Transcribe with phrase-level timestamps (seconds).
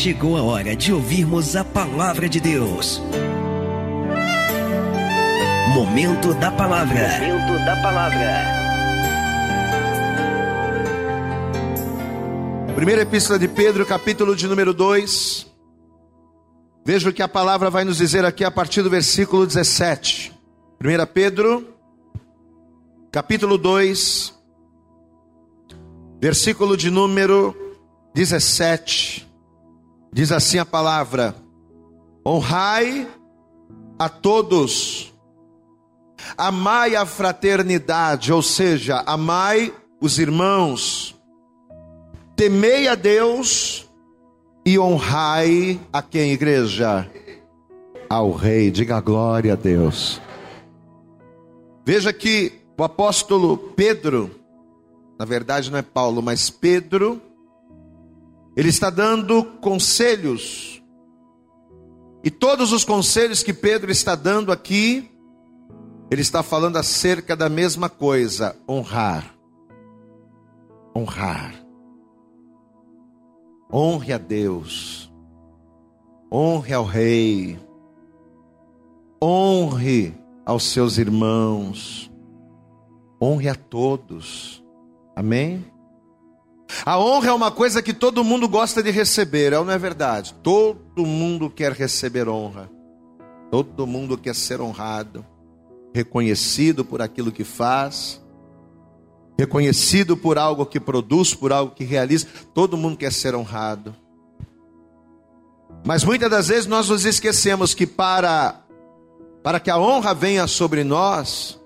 [0.00, 3.02] chegou a hora de ouvirmos a palavra de Deus.
[5.74, 7.06] Momento da palavra.
[7.18, 8.44] Momento da palavra.
[12.74, 15.46] Primeira Epístola de Pedro, capítulo de número 2.
[16.82, 20.32] Veja o que a palavra vai nos dizer aqui a partir do versículo 17.
[20.82, 21.74] 1 Pedro,
[23.12, 24.34] capítulo 2,
[26.18, 27.54] versículo de número
[28.14, 29.28] 17.
[30.12, 31.34] Diz assim a palavra:
[32.26, 33.06] Honrai
[33.98, 35.14] a todos,
[36.36, 41.14] amai a fraternidade, ou seja, amai os irmãos,
[42.34, 43.88] temei a Deus
[44.64, 47.10] e honrai a quem, igreja?
[48.08, 50.20] Ao Rei, diga glória a Deus.
[51.84, 54.30] Veja que o apóstolo Pedro,
[55.18, 57.20] na verdade não é Paulo, mas Pedro,
[58.56, 60.82] ele está dando conselhos.
[62.22, 65.10] E todos os conselhos que Pedro está dando aqui,
[66.10, 69.34] ele está falando acerca da mesma coisa: honrar.
[70.94, 71.54] Honrar.
[73.72, 75.10] Honre a Deus.
[76.30, 77.58] Honre ao Rei.
[79.22, 80.14] Honre
[80.44, 82.10] aos seus irmãos.
[83.22, 84.64] Honre a todos.
[85.14, 85.69] Amém?
[86.84, 90.34] A honra é uma coisa que todo mundo gosta de receber, é não é verdade?
[90.42, 92.70] Todo mundo quer receber honra.
[93.50, 95.26] Todo mundo quer ser honrado,
[95.92, 98.22] reconhecido por aquilo que faz,
[99.36, 102.26] reconhecido por algo que produz, por algo que realiza.
[102.54, 103.94] Todo mundo quer ser honrado.
[105.84, 108.60] Mas muitas das vezes nós nos esquecemos que para
[109.42, 111.58] para que a honra venha sobre nós,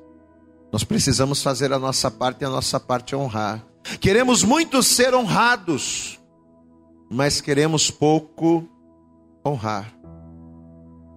[0.73, 3.65] nós precisamos fazer a nossa parte e a nossa parte é honrar.
[4.01, 6.19] Queremos muito ser honrados,
[7.11, 8.69] mas queremos pouco
[9.45, 9.93] honrar.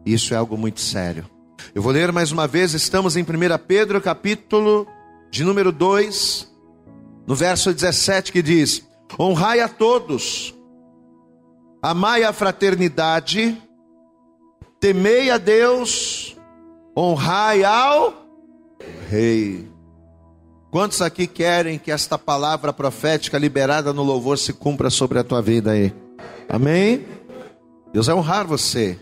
[0.06, 1.26] Isso é algo muito sério.
[1.74, 3.26] Eu vou ler mais uma vez, estamos em 1
[3.68, 4.88] Pedro, capítulo
[5.32, 6.52] de número 2,
[7.26, 8.88] no verso 17, que diz:
[9.20, 10.54] Honrai a todos,
[11.82, 13.58] amai a fraternidade,
[14.80, 16.38] temei a Deus,
[16.96, 18.28] honrai ao
[19.10, 19.77] Rei.
[20.70, 25.42] Quantos aqui querem que esta palavra profética liberada no louvor se cumpra sobre a tua
[25.42, 25.94] vida aí?
[26.50, 27.06] Amém?
[27.94, 29.00] Deus vai honrar você.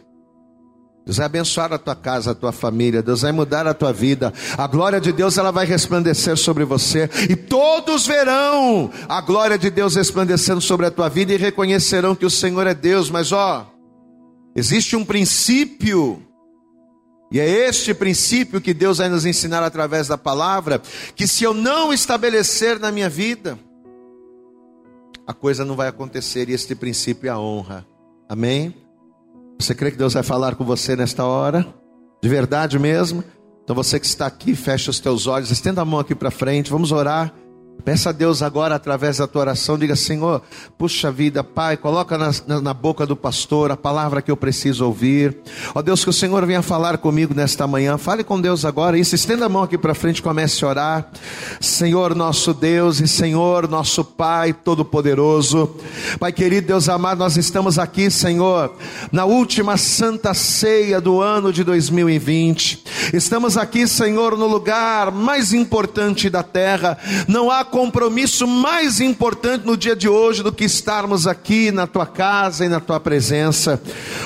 [1.05, 4.33] Deus vai abençoar a tua casa, a tua família, Deus vai mudar a tua vida.
[4.57, 9.69] A glória de Deus ela vai resplandecer sobre você e todos verão a glória de
[9.69, 13.11] Deus resplandecendo sobre a tua vida e reconhecerão que o Senhor é Deus.
[13.11, 13.71] Mas ó,
[14.55, 16.24] existe um princípio
[17.31, 20.81] e é este princípio que Deus vai nos ensinar através da palavra,
[21.15, 23.57] que se eu não estabelecer na minha vida,
[25.25, 27.85] a coisa não vai acontecer, e este princípio é a honra.
[28.29, 28.75] Amém?
[29.59, 31.65] Você crê que Deus vai falar com você nesta hora?
[32.21, 33.23] De verdade mesmo?
[33.63, 36.69] Então você que está aqui, fecha os teus olhos, estenda a mão aqui para frente,
[36.69, 37.33] vamos orar.
[37.83, 40.41] Peça a Deus agora, através da tua oração, diga: Senhor,
[40.77, 44.85] puxa vida, Pai, coloca na, na, na, boca do pastor a palavra que eu preciso
[44.85, 45.37] ouvir.
[45.73, 47.97] Ó Deus, que o Senhor venha falar comigo nesta manhã.
[47.97, 48.97] Fale com Deus agora.
[48.97, 51.11] Isso, estenda a mão aqui para frente, comece a orar.
[51.59, 55.75] Senhor, nosso Deus e Senhor, nosso Pai Todo-Poderoso.
[56.19, 58.75] Pai querido, Deus amado, nós estamos aqui, Senhor,
[59.11, 62.83] na última santa ceia do ano de 2020.
[63.13, 66.97] Estamos aqui, Senhor, no lugar mais importante da terra.
[67.27, 72.05] Não há compromisso mais importante no dia de hoje do que estarmos aqui na tua
[72.05, 73.81] casa e na tua presença.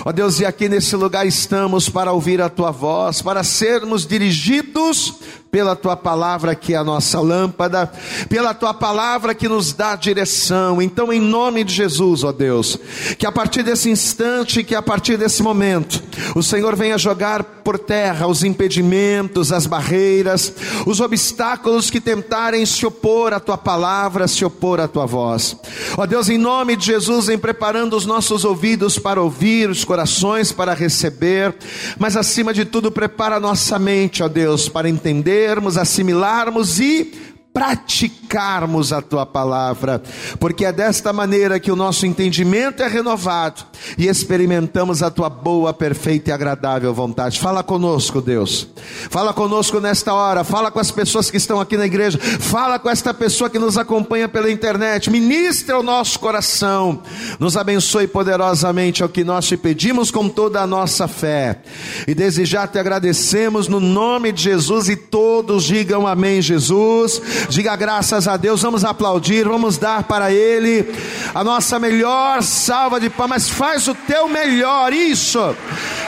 [0.06, 5.16] Ó Deus, e aqui nesse lugar estamos para ouvir a tua voz, para sermos dirigidos
[5.52, 7.92] pela tua palavra que é a nossa lâmpada,
[8.30, 10.82] pela tua palavra que nos dá direção.
[10.82, 12.78] Então, em nome de Jesus, ó Deus,
[13.18, 16.04] que a partir desse instante, que a partir desse momento,
[16.36, 20.54] o Senhor venha jogar por terra os impedimentos, as barreiras,
[20.86, 25.56] os obstáculos que tentarem se opor à tua palavra, se opor à tua voz.
[25.98, 30.52] Ó Deus, em nome de Jesus, em preparando os nossos ouvidos para ouvir, os corações
[30.52, 31.56] para receber,
[31.98, 37.12] mas acima de tudo, prepara a nossa mente, ó Deus, para entender entendermos, assimilarmos e
[37.54, 40.02] praticarmos a tua palavra,
[40.40, 43.64] porque é desta maneira que o nosso entendimento é renovado
[43.98, 47.40] e experimentamos a tua boa, perfeita e agradável vontade.
[47.40, 48.68] Fala conosco, Deus.
[49.10, 50.44] Fala conosco nesta hora.
[50.44, 52.20] Fala com as pessoas que estão aqui na igreja.
[52.40, 55.10] Fala com esta pessoa que nos acompanha pela internet.
[55.10, 57.02] Ministra o nosso coração.
[57.40, 61.62] Nos abençoe poderosamente, é o que nós te pedimos com toda a nossa fé.
[62.08, 67.22] E desde já te agradecemos no nome de Jesus e todos digam amém, Jesus.
[67.48, 70.94] Diga graças a Deus, vamos aplaudir, vamos dar para Ele
[71.34, 73.30] a nossa melhor salva de palmas.
[73.30, 75.56] Mas faz o teu melhor, isso.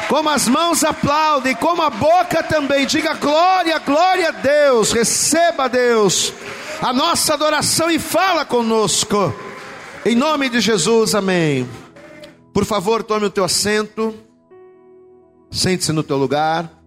[0.10, 2.86] Como as mãos aplaudem, como a boca também.
[2.86, 4.92] Diga glória, glória a Deus.
[4.92, 6.34] Receba, Deus,
[6.82, 9.34] a nossa adoração e fala conosco.
[10.04, 11.70] Em nome de Jesus, amém.
[12.52, 14.14] Por favor, tome o teu assento.
[15.52, 16.81] Sente-se no teu lugar.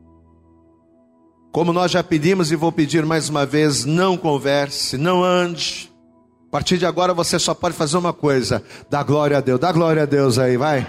[1.55, 5.89] Como nós já pedimos e vou pedir mais uma vez, não converse, não ande.
[6.49, 8.61] A partir de agora você só pode fazer uma coisa:
[8.91, 10.85] dá glória a Deus, dá glória a Deus aí, vai.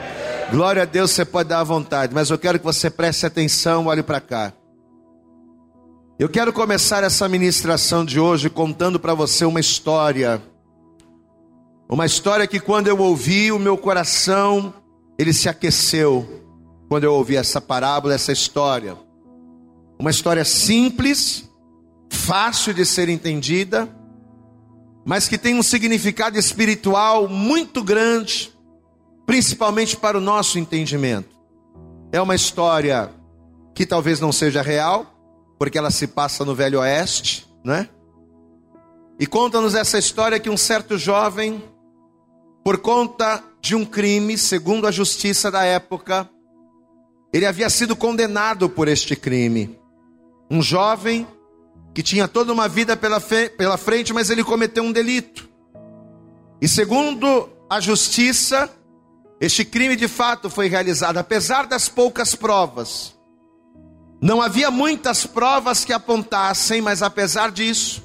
[0.49, 3.85] Glória a Deus você pode dar à vontade, mas eu quero que você preste atenção,
[3.85, 4.53] olhe para cá.
[6.17, 10.41] Eu quero começar essa ministração de hoje contando para você uma história.
[11.87, 14.73] Uma história que quando eu ouvi, o meu coração
[15.15, 16.27] ele se aqueceu
[16.89, 19.04] quando eu ouvi essa parábola, essa história.
[19.97, 21.49] Uma história simples,
[22.09, 23.89] fácil de ser entendida,
[25.05, 28.51] mas que tem um significado espiritual muito grande,
[29.25, 31.35] principalmente para o nosso entendimento.
[32.11, 33.11] É uma história
[33.73, 35.13] que talvez não seja real,
[35.59, 37.89] porque ela se passa no Velho Oeste, né?
[39.19, 41.63] E conta-nos essa história que um certo jovem,
[42.63, 46.29] por conta de um crime, segundo a justiça da época,
[47.31, 49.79] ele havia sido condenado por este crime.
[50.49, 51.27] Um jovem
[51.93, 55.49] que tinha toda uma vida pela, pela frente, mas ele cometeu um delito.
[56.61, 58.69] E segundo a justiça,
[59.39, 63.15] este crime de fato foi realizado, apesar das poucas provas.
[64.21, 68.03] Não havia muitas provas que apontassem, mas apesar disso,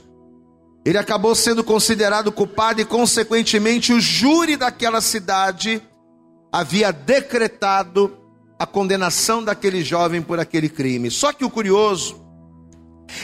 [0.84, 5.82] ele acabou sendo considerado culpado e, consequentemente, o júri daquela cidade
[6.52, 8.16] havia decretado
[8.58, 11.10] a condenação daquele jovem por aquele crime.
[11.10, 12.20] Só que o curioso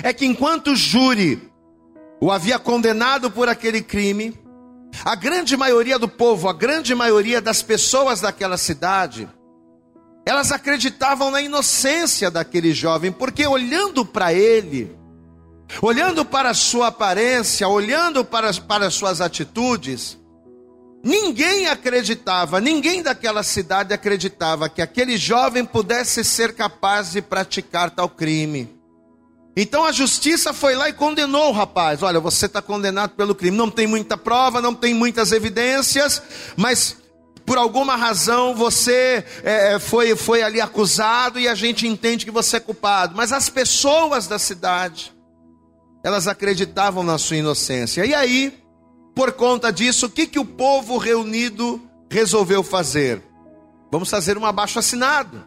[0.03, 1.51] é que enquanto o júri
[2.21, 4.39] o havia condenado por aquele crime,
[5.05, 9.29] a grande maioria do povo, a grande maioria das pessoas daquela cidade,
[10.25, 14.97] elas acreditavam na inocência daquele jovem, porque olhando para ele,
[15.83, 20.19] olhando para a sua aparência, olhando para, para as suas atitudes,
[21.05, 28.09] ninguém acreditava, ninguém daquela cidade acreditava que aquele jovem pudesse ser capaz de praticar tal
[28.09, 28.76] crime.
[29.57, 32.03] Então a justiça foi lá e condenou o rapaz.
[32.03, 33.57] Olha, você está condenado pelo crime.
[33.57, 36.23] Não tem muita prova, não tem muitas evidências,
[36.57, 36.99] mas
[37.47, 42.31] por alguma razão você é, é, foi, foi ali acusado e a gente entende que
[42.31, 43.17] você é culpado.
[43.17, 45.15] Mas as pessoas da cidade,
[46.05, 48.05] elas acreditavam na sua inocência.
[48.05, 48.53] E aí,
[49.15, 51.81] por conta disso, o que, que o povo reunido
[52.11, 53.23] resolveu fazer?
[53.91, 55.47] Vamos fazer um abaixo assinado.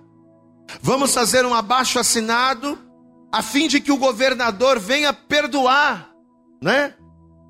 [0.81, 2.88] Vamos fazer um abaixo assinado
[3.31, 6.11] a fim de que o governador venha perdoar,
[6.61, 6.95] né?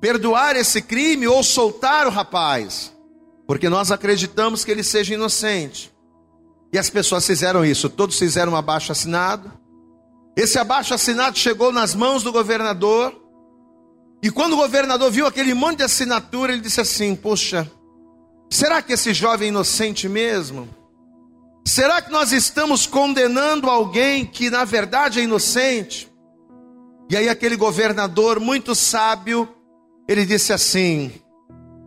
[0.00, 2.94] Perdoar esse crime ou soltar o rapaz,
[3.46, 5.92] porque nós acreditamos que ele seja inocente.
[6.72, 9.50] E as pessoas fizeram isso, todos fizeram um abaixo assinado.
[10.36, 13.14] Esse abaixo assinado chegou nas mãos do governador.
[14.22, 17.70] E quando o governador viu aquele monte de assinatura, ele disse assim: Poxa,
[18.50, 20.68] será que esse jovem é inocente mesmo?
[21.70, 26.12] Será que nós estamos condenando alguém que na verdade é inocente?
[27.08, 29.48] E aí aquele governador muito sábio,
[30.08, 31.12] ele disse assim: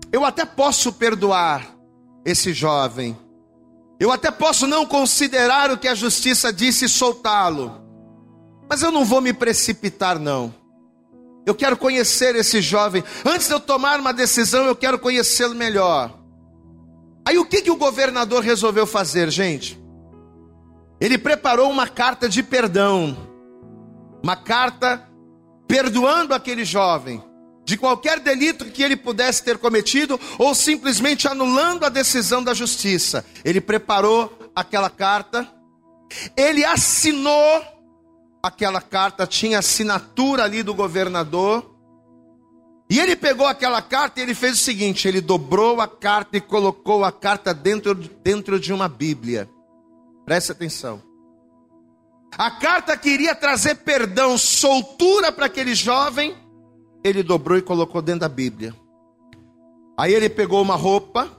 [0.10, 1.68] Eu até posso perdoar
[2.24, 3.18] esse jovem.
[4.00, 7.82] Eu até posso não considerar o que a justiça disse e soltá-lo.
[8.70, 10.56] Mas eu não vou me precipitar não.
[11.46, 13.04] Eu quero conhecer esse jovem.
[13.26, 16.23] Antes de eu tomar uma decisão, eu quero conhecê-lo melhor.
[17.26, 19.82] Aí o que, que o governador resolveu fazer, gente?
[21.00, 23.18] Ele preparou uma carta de perdão,
[24.24, 25.10] uma carta
[25.68, 27.24] perdoando aquele jovem
[27.66, 33.26] de qualquer delito que ele pudesse ter cometido ou simplesmente anulando a decisão da justiça.
[33.44, 35.48] Ele preparou aquela carta,
[36.36, 37.64] ele assinou
[38.42, 41.73] aquela carta, tinha assinatura ali do governador.
[42.94, 46.40] E ele pegou aquela carta e ele fez o seguinte: ele dobrou a carta e
[46.42, 49.50] colocou a carta dentro, dentro de uma Bíblia.
[50.24, 51.02] Preste atenção.
[52.38, 56.36] A carta queria trazer perdão, soltura para aquele jovem,
[57.04, 58.76] ele dobrou e colocou dentro da Bíblia.
[59.98, 61.32] Aí ele pegou uma roupa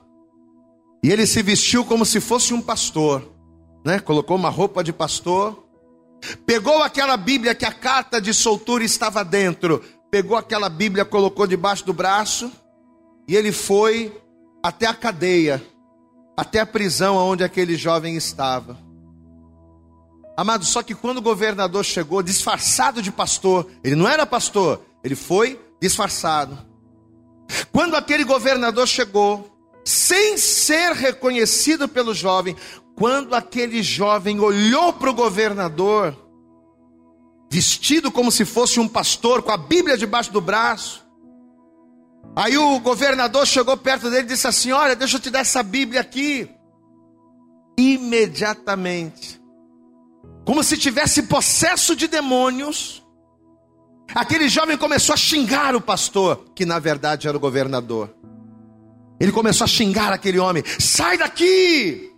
[1.05, 3.33] e ele se vestiu como se fosse um pastor,
[3.87, 4.01] né?
[4.01, 5.65] Colocou uma roupa de pastor,
[6.45, 9.81] pegou aquela Bíblia que a carta de soltura estava dentro,
[10.15, 12.53] pegou aquela Bíblia, colocou debaixo do braço
[13.27, 14.17] e ele foi
[14.63, 15.61] até a cadeia,
[16.37, 18.79] até a prisão onde aquele jovem estava.
[20.37, 25.17] Amado, só que quando o governador chegou disfarçado de pastor, ele não era pastor, ele
[25.17, 26.57] foi disfarçado.
[27.73, 29.53] Quando aquele governador chegou,
[29.85, 32.55] sem ser reconhecido pelo jovem,
[32.95, 36.17] quando aquele jovem olhou para o governador,
[37.51, 41.05] vestido como se fosse um pastor, com a Bíblia debaixo do braço,
[42.35, 45.63] aí o governador chegou perto dele e disse assim: Olha, deixa eu te dar essa
[45.63, 46.49] Bíblia aqui.
[47.77, 49.41] Imediatamente,
[50.45, 53.03] como se tivesse possesso de demônios,
[54.15, 58.15] aquele jovem começou a xingar o pastor, que na verdade era o governador.
[59.19, 62.11] Ele começou a xingar aquele homem: sai daqui!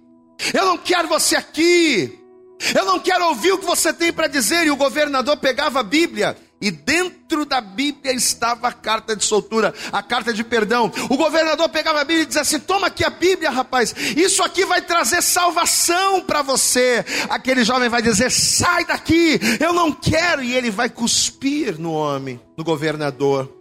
[0.53, 2.26] Eu não quero você aqui!
[2.75, 4.67] Eu não quero ouvir o que você tem para dizer.
[4.67, 9.75] E o governador pegava a Bíblia e dentro da Bíblia estava a carta de soltura,
[9.93, 10.91] a carta de perdão.
[11.11, 14.65] O governador pegava a Bíblia e dizia assim: Toma aqui a Bíblia, rapaz, isso aqui
[14.65, 17.05] vai trazer salvação para você.
[17.29, 20.43] Aquele jovem vai dizer: Sai daqui, eu não quero.
[20.43, 23.53] E ele vai cuspir no homem, no governador,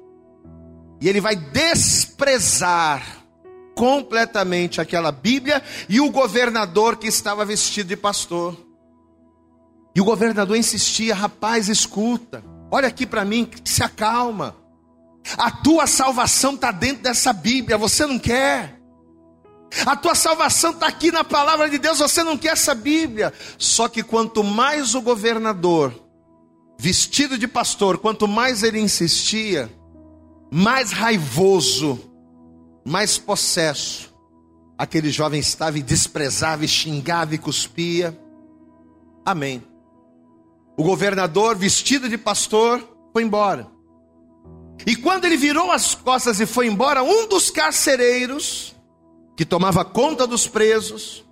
[1.01, 3.25] e ele vai desprezar
[3.75, 8.64] completamente aquela Bíblia e o governador que estava vestido de pastor.
[9.95, 14.55] E o governador insistia: rapaz, escuta, olha aqui para mim, se acalma.
[15.37, 18.79] A tua salvação está dentro dessa Bíblia, você não quer.
[19.85, 23.33] A tua salvação está aqui na palavra de Deus, você não quer essa Bíblia.
[23.57, 25.93] Só que quanto mais o governador,
[26.77, 29.71] vestido de pastor, quanto mais ele insistia,
[30.51, 32.11] mais raivoso
[32.85, 34.13] mais possesso,
[34.77, 38.17] aquele jovem estava e desprezava, e xingava e cuspia.
[39.25, 39.63] Amém.
[40.77, 43.67] O governador, vestido de pastor, foi embora.
[44.86, 48.75] E quando ele virou as costas e foi embora, um dos carcereiros,
[49.36, 51.24] que tomava conta dos presos,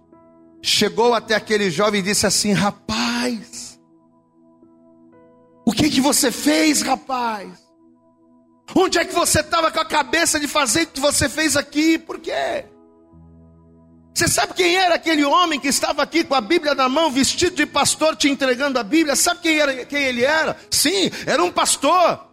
[0.62, 3.80] chegou até aquele jovem e disse assim: Rapaz,
[5.66, 7.64] o que que você fez, rapaz?
[8.76, 11.98] Onde é que você estava com a cabeça de fazer o que você fez aqui?
[11.98, 12.66] Por quê?
[14.14, 17.56] Você sabe quem era aquele homem que estava aqui com a Bíblia na mão, vestido
[17.56, 19.16] de pastor, te entregando a Bíblia?
[19.16, 20.56] Sabe quem, era, quem ele era?
[20.70, 22.28] Sim, era um pastor.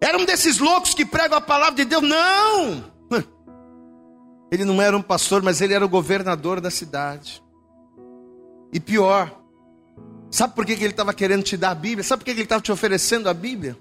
[0.00, 2.02] Era um desses loucos que pregam a palavra de Deus.
[2.02, 2.84] Não!
[4.50, 7.42] Ele não era um pastor, mas ele era o governador da cidade.
[8.72, 9.38] E pior,
[10.30, 12.02] sabe por que ele estava querendo te dar a Bíblia?
[12.02, 13.76] Sabe por que ele estava te oferecendo a Bíblia?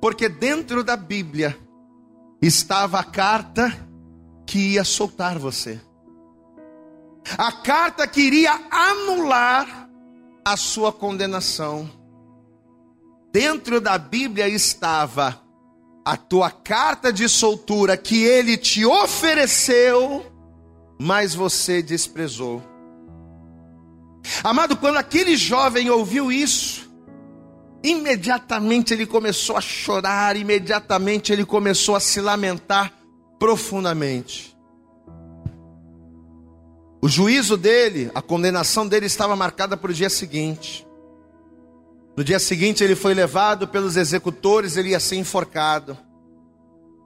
[0.00, 1.58] Porque dentro da Bíblia
[2.40, 3.76] estava a carta
[4.46, 5.80] que ia soltar você.
[7.36, 9.88] A carta que iria anular
[10.44, 11.90] a sua condenação.
[13.32, 15.40] Dentro da Bíblia estava
[16.04, 20.24] a tua carta de soltura que ele te ofereceu,
[20.98, 22.62] mas você desprezou.
[24.42, 26.88] Amado, quando aquele jovem ouviu isso,
[27.82, 32.92] Imediatamente ele começou a chorar, imediatamente ele começou a se lamentar
[33.38, 34.56] profundamente.
[37.00, 40.86] O juízo dele, a condenação dele estava marcada para o dia seguinte.
[42.16, 45.96] No dia seguinte ele foi levado pelos executores, ele ia ser enforcado.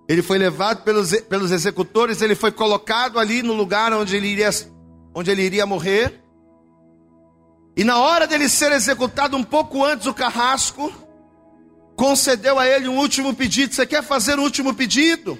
[0.08, 4.50] Ele foi levado pelos, pelos executores, ele foi colocado ali no lugar onde ele iria,
[5.14, 6.22] onde ele iria morrer.
[7.76, 10.90] E na hora dele ser executado, um pouco antes, o carrasco
[11.94, 13.74] concedeu a ele um último pedido.
[13.74, 15.38] Você quer fazer o último pedido?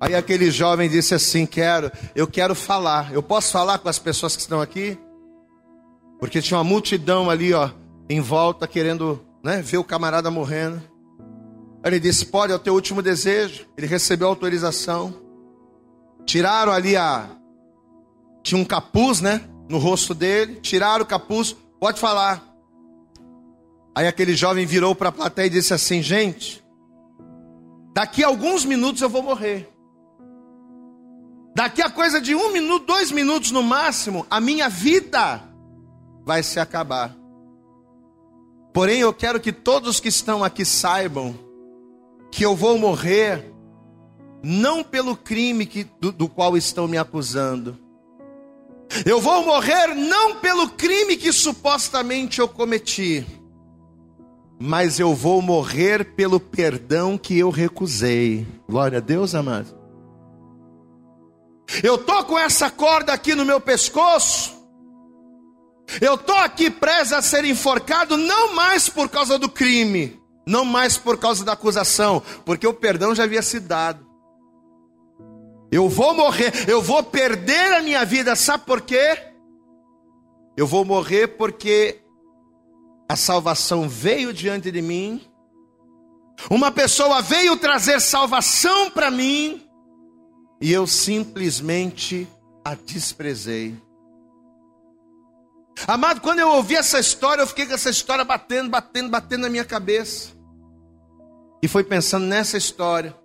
[0.00, 3.12] Aí aquele jovem disse assim: Quero, eu quero falar.
[3.12, 4.98] Eu posso falar com as pessoas que estão aqui?
[6.18, 7.70] Porque tinha uma multidão ali, ó,
[8.08, 10.82] em volta, querendo né, ver o camarada morrendo.
[11.84, 13.66] Ele disse: Pode, é o teu último desejo.
[13.76, 15.14] Ele recebeu autorização.
[16.24, 17.28] Tiraram ali a.
[18.42, 19.42] Tinha um capuz, né?
[19.70, 22.44] no rosto dele, tiraram o capuz, pode falar.
[23.94, 26.62] Aí aquele jovem virou para a plateia e disse assim: Gente,
[27.94, 29.69] daqui a alguns minutos eu vou morrer.
[31.54, 35.42] Daqui a coisa de um minuto, dois minutos no máximo, a minha vida
[36.24, 37.16] vai se acabar.
[38.72, 41.38] Porém, eu quero que todos que estão aqui saibam
[42.30, 43.52] que eu vou morrer
[44.42, 47.78] não pelo crime que, do, do qual estão me acusando
[49.06, 53.24] eu vou morrer não pelo crime que supostamente eu cometi,
[54.58, 58.46] mas eu vou morrer pelo perdão que eu recusei.
[58.68, 59.79] Glória a Deus, amado.
[61.82, 64.58] Eu tô com essa corda aqui no meu pescoço.
[66.00, 70.96] Eu tô aqui preso a ser enforcado não mais por causa do crime, não mais
[70.96, 74.06] por causa da acusação, porque o perdão já havia sido dado.
[75.72, 79.18] Eu vou morrer, eu vou perder a minha vida, sabe por quê?
[80.56, 82.00] Eu vou morrer porque
[83.08, 85.20] a salvação veio diante de mim,
[86.48, 89.66] Uma pessoa veio trazer salvação para mim
[90.60, 92.28] e eu simplesmente
[92.64, 93.74] a desprezei.
[95.86, 99.48] Amado, quando eu ouvi essa história, eu fiquei com essa história batendo, batendo, batendo na
[99.48, 100.30] minha cabeça.
[101.62, 103.16] E foi pensando nessa história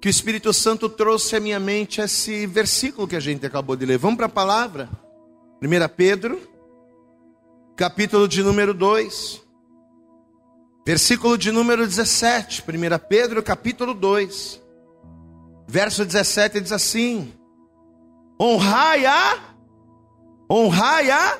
[0.00, 3.86] que o Espírito Santo trouxe à minha mente esse versículo que a gente acabou de
[3.86, 3.96] ler.
[3.96, 4.90] Vamos para a palavra.
[5.62, 6.40] 1 Pedro,
[7.74, 9.42] capítulo de número 2,
[10.86, 12.62] versículo de número 17.
[12.62, 14.60] 1 Pedro, capítulo 2,
[15.66, 17.32] verso 17 diz assim:
[18.40, 19.38] Honrai a,
[20.48, 21.38] honrai a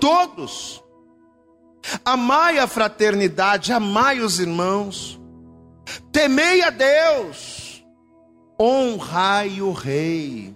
[0.00, 0.82] todos,
[2.04, 5.20] amai a fraternidade, amai os irmãos,
[6.12, 7.84] temei a Deus,
[8.60, 10.54] honrai o Rei.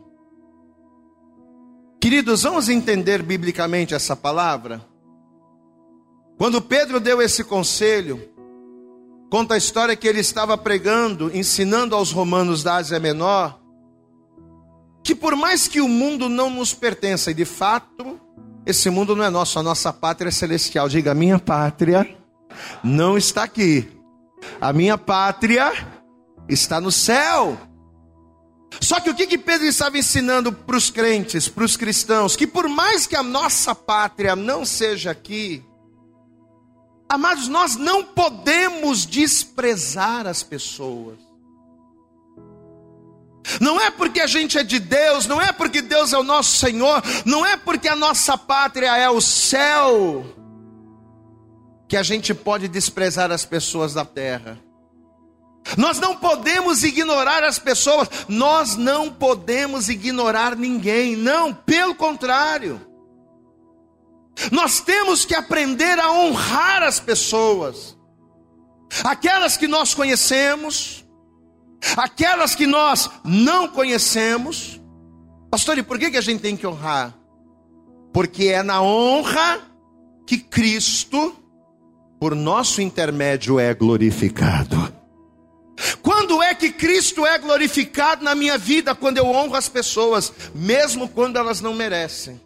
[2.00, 4.80] Queridos, vamos entender biblicamente essa palavra?
[6.38, 8.30] Quando Pedro deu esse conselho,
[9.30, 13.58] conta a história que ele estava pregando, ensinando aos romanos da Ásia Menor,
[15.04, 18.20] que por mais que o mundo não nos pertença, e de fato,
[18.66, 20.88] esse mundo não é nosso, a nossa pátria é celestial.
[20.88, 22.16] Diga, minha pátria
[22.82, 23.88] não está aqui.
[24.60, 25.72] A minha pátria
[26.48, 27.58] está no céu.
[28.80, 32.36] Só que o que, que Pedro estava ensinando para os crentes, para os cristãos?
[32.36, 35.64] Que por mais que a nossa pátria não seja aqui,
[37.08, 41.18] amados, nós não podemos desprezar as pessoas.
[43.60, 46.58] Não é porque a gente é de Deus, não é porque Deus é o nosso
[46.58, 50.26] Senhor, não é porque a nossa pátria é o céu,
[51.88, 54.58] que a gente pode desprezar as pessoas da terra.
[55.76, 62.87] Nós não podemos ignorar as pessoas, nós não podemos ignorar ninguém, não, pelo contrário.
[64.52, 67.96] Nós temos que aprender a honrar as pessoas,
[69.04, 71.04] aquelas que nós conhecemos,
[71.96, 74.80] aquelas que nós não conhecemos.
[75.50, 77.14] Pastor, e por que, que a gente tem que honrar?
[78.12, 79.60] Porque é na honra
[80.26, 81.34] que Cristo,
[82.20, 84.92] por nosso intermédio, é glorificado.
[86.02, 88.94] Quando é que Cristo é glorificado na minha vida?
[88.94, 92.40] Quando eu honro as pessoas, mesmo quando elas não merecem.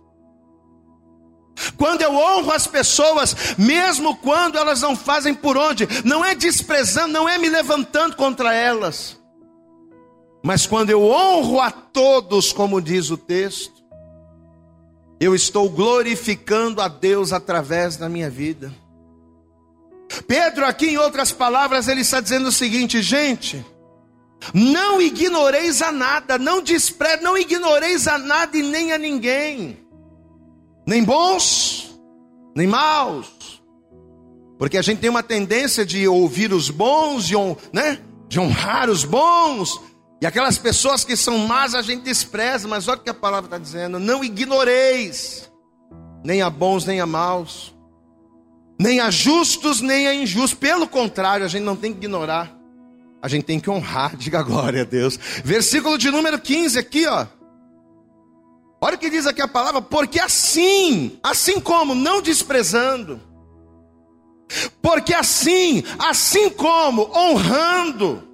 [1.77, 7.12] Quando eu honro as pessoas, mesmo quando elas não fazem por onde, não é desprezando,
[7.12, 9.21] não é me levantando contra elas,
[10.43, 13.83] mas quando eu honro a todos, como diz o texto,
[15.21, 18.73] eu estou glorificando a Deus através da minha vida.
[20.27, 23.65] Pedro, aqui em outras palavras, ele está dizendo o seguinte, gente,
[24.53, 29.82] não ignoreis a nada, não despre, não ignoreis a nada e nem a ninguém,
[30.87, 31.99] nem bons,
[32.57, 33.62] nem maus,
[34.59, 37.35] porque a gente tem uma tendência de ouvir os bons, de,
[37.73, 39.81] né, de honrar os bons,
[40.21, 43.47] e aquelas pessoas que são más a gente despreza, mas olha o que a palavra
[43.47, 45.51] está dizendo: não ignoreis,
[46.25, 47.73] nem a bons nem a maus
[48.83, 50.55] nem a justos, nem a injustos.
[50.55, 52.53] Pelo contrário, a gente não tem que ignorar.
[53.23, 55.18] A gente tem que honrar, diga glória a Deus.
[55.45, 57.27] Versículo de número 15 aqui, ó.
[58.85, 63.21] Olha o que diz aqui a palavra, porque assim, assim como, não desprezando,
[64.83, 68.25] porque assim, assim como, honrando,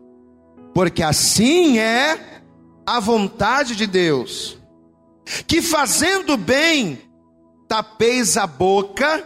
[0.73, 2.41] porque assim é
[2.87, 4.57] a vontade de Deus,
[5.47, 6.99] que fazendo bem,
[7.69, 9.23] tapeis a boca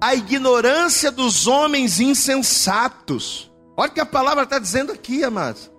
[0.00, 3.50] a ignorância dos homens insensatos.
[3.76, 5.71] Olha o que a palavra está dizendo aqui, amados.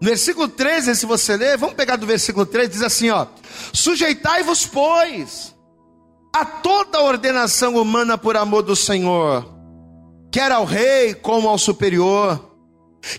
[0.00, 3.26] No versículo 13, se você ler, vamos pegar do versículo 13, diz assim: ó,
[3.72, 5.54] sujeitai-vos, pois,
[6.34, 9.48] a toda ordenação humana por amor do Senhor,
[10.30, 12.56] quer ao rei como ao superior,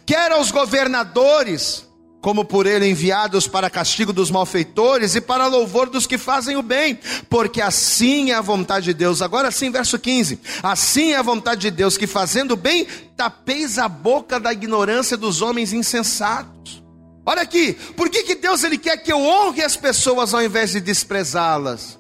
[0.06, 1.85] quer aos governadores,
[2.26, 6.64] como por ele enviados para castigo dos malfeitores e para louvor dos que fazem o
[6.64, 9.22] bem, porque assim é a vontade de Deus.
[9.22, 13.78] Agora sim, verso 15: assim é a vontade de Deus, que fazendo o bem, tapeis
[13.78, 16.84] a boca da ignorância dos homens insensatos.
[17.24, 20.72] Olha aqui, por que, que Deus ele quer que eu honre as pessoas ao invés
[20.72, 22.00] de desprezá-las?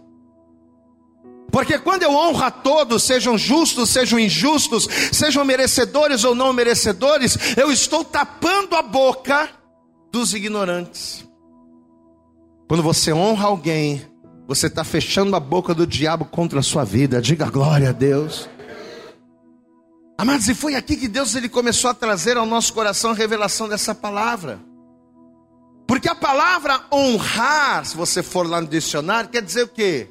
[1.51, 7.37] Porque quando eu honro a todos, sejam justos, sejam injustos, sejam merecedores ou não merecedores,
[7.55, 9.63] eu estou tapando a boca
[10.15, 11.27] dos ignorantes.
[12.69, 14.01] Quando você honra alguém,
[14.47, 17.21] você está fechando a boca do diabo contra a sua vida.
[17.21, 18.47] Diga glória a Deus.
[20.17, 23.67] Amados, e foi aqui que Deus ele começou a trazer ao nosso coração a revelação
[23.67, 24.57] dessa palavra.
[25.85, 30.07] Porque a palavra honrar, se você for lá no dicionário, quer dizer o quê?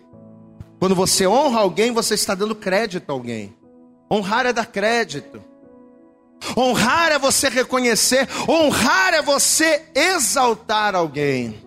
[0.79, 3.57] Quando você honra alguém, você está dando crédito a alguém.
[4.11, 5.43] Honrar é dar crédito.
[6.57, 11.63] Honrar é você reconhecer, honrar é você exaltar alguém.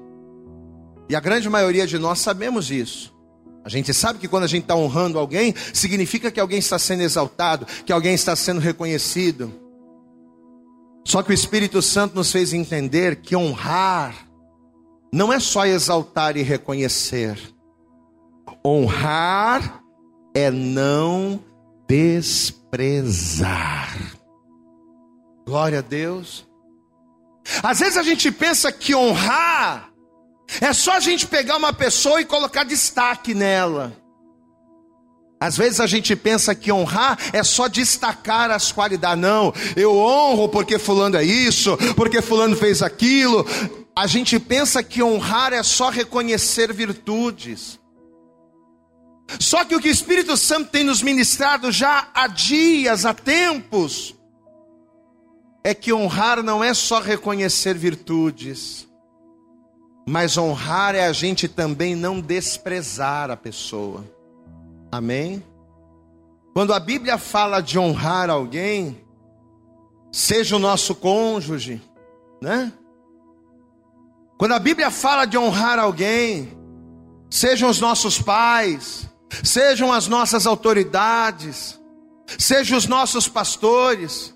[1.09, 3.15] E a grande maioria de nós sabemos isso.
[3.63, 7.03] A gente sabe que quando a gente está honrando alguém, significa que alguém está sendo
[7.03, 9.51] exaltado, que alguém está sendo reconhecido.
[11.05, 14.27] Só que o Espírito Santo nos fez entender que honrar
[15.13, 17.37] não é só exaltar e reconhecer.
[18.65, 19.81] Honrar
[20.33, 21.43] é não
[21.87, 22.77] desprezar.
[25.47, 26.45] Glória a Deus.
[27.63, 29.89] Às vezes a gente pensa que honrar
[30.59, 33.95] é só a gente pegar uma pessoa e colocar destaque nela.
[35.39, 39.21] Às vezes a gente pensa que honrar é só destacar as qualidades.
[39.21, 43.45] Não, eu honro porque fulano é isso, porque fulano fez aquilo.
[43.95, 47.79] A gente pensa que honrar é só reconhecer virtudes.
[49.39, 54.16] Só que o que o Espírito Santo tem nos ministrado já há dias, há tempos,
[55.67, 58.87] é que honrar não é só reconhecer virtudes.
[60.07, 64.05] Mas honrar é a gente também não desprezar a pessoa.
[64.89, 65.43] Amém?
[66.53, 69.03] Quando a Bíblia fala de honrar alguém,
[70.09, 71.81] seja o nosso cônjuge,
[72.41, 72.71] né?
[74.37, 76.57] Quando a Bíblia fala de honrar alguém,
[77.29, 79.05] sejam os nossos pais,
[79.43, 81.77] sejam as nossas autoridades,
[82.39, 84.33] sejam os nossos pastores,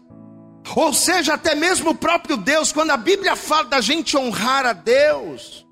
[0.76, 4.74] ou seja, até mesmo o próprio Deus, quando a Bíblia fala da gente honrar a
[4.74, 5.66] Deus,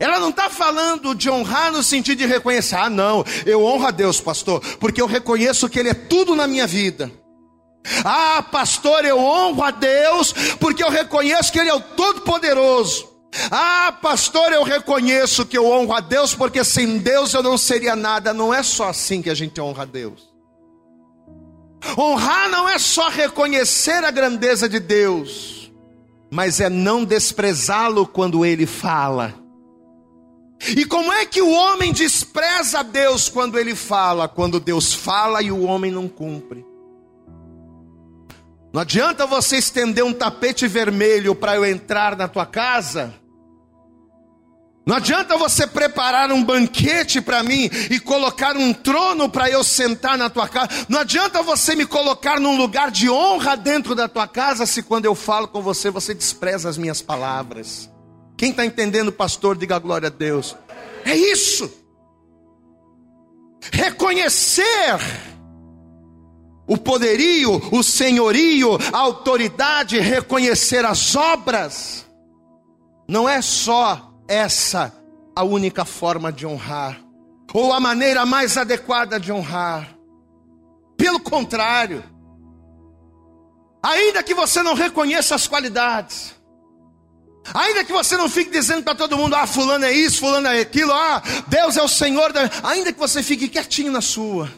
[0.00, 3.90] ela não está falando de honrar no sentido de reconhecer, ah, não, eu honro a
[3.90, 7.10] Deus, pastor, porque eu reconheço que Ele é tudo na minha vida.
[8.04, 13.08] Ah, pastor, eu honro a Deus, porque eu reconheço que Ele é o Todo-Poderoso.
[13.50, 17.94] Ah, pastor, eu reconheço que eu honro a Deus, porque sem Deus eu não seria
[17.94, 18.32] nada.
[18.32, 20.28] Não é só assim que a gente honra a Deus.
[21.96, 25.72] Honrar não é só reconhecer a grandeza de Deus,
[26.30, 29.34] mas é não desprezá-lo quando ele fala.
[30.76, 34.28] E como é que o homem despreza Deus quando ele fala?
[34.28, 36.66] Quando Deus fala e o homem não cumpre.
[38.72, 43.14] Não adianta você estender um tapete vermelho para eu entrar na tua casa
[44.88, 50.16] não adianta você preparar um banquete para mim e colocar um trono para eu sentar
[50.16, 50.70] na tua casa.
[50.88, 55.04] Não adianta você me colocar num lugar de honra dentro da tua casa se quando
[55.04, 57.90] eu falo com você você despreza as minhas palavras.
[58.34, 60.56] Quem está entendendo, pastor, diga glória a Deus.
[61.04, 61.70] É isso.
[63.70, 64.64] Reconhecer
[66.66, 72.06] o poderio, o senhorio, a autoridade, reconhecer as obras.
[73.06, 74.92] Não é só essa
[75.34, 77.00] a única forma de honrar,
[77.54, 79.96] ou a maneira mais adequada de honrar.
[80.96, 82.04] Pelo contrário,
[83.82, 86.34] ainda que você não reconheça as qualidades,
[87.54, 90.60] ainda que você não fique dizendo para todo mundo, ah, fulano é isso, fulano é
[90.60, 94.50] aquilo, ah, Deus é o Senhor, ainda que você fique quietinho na sua,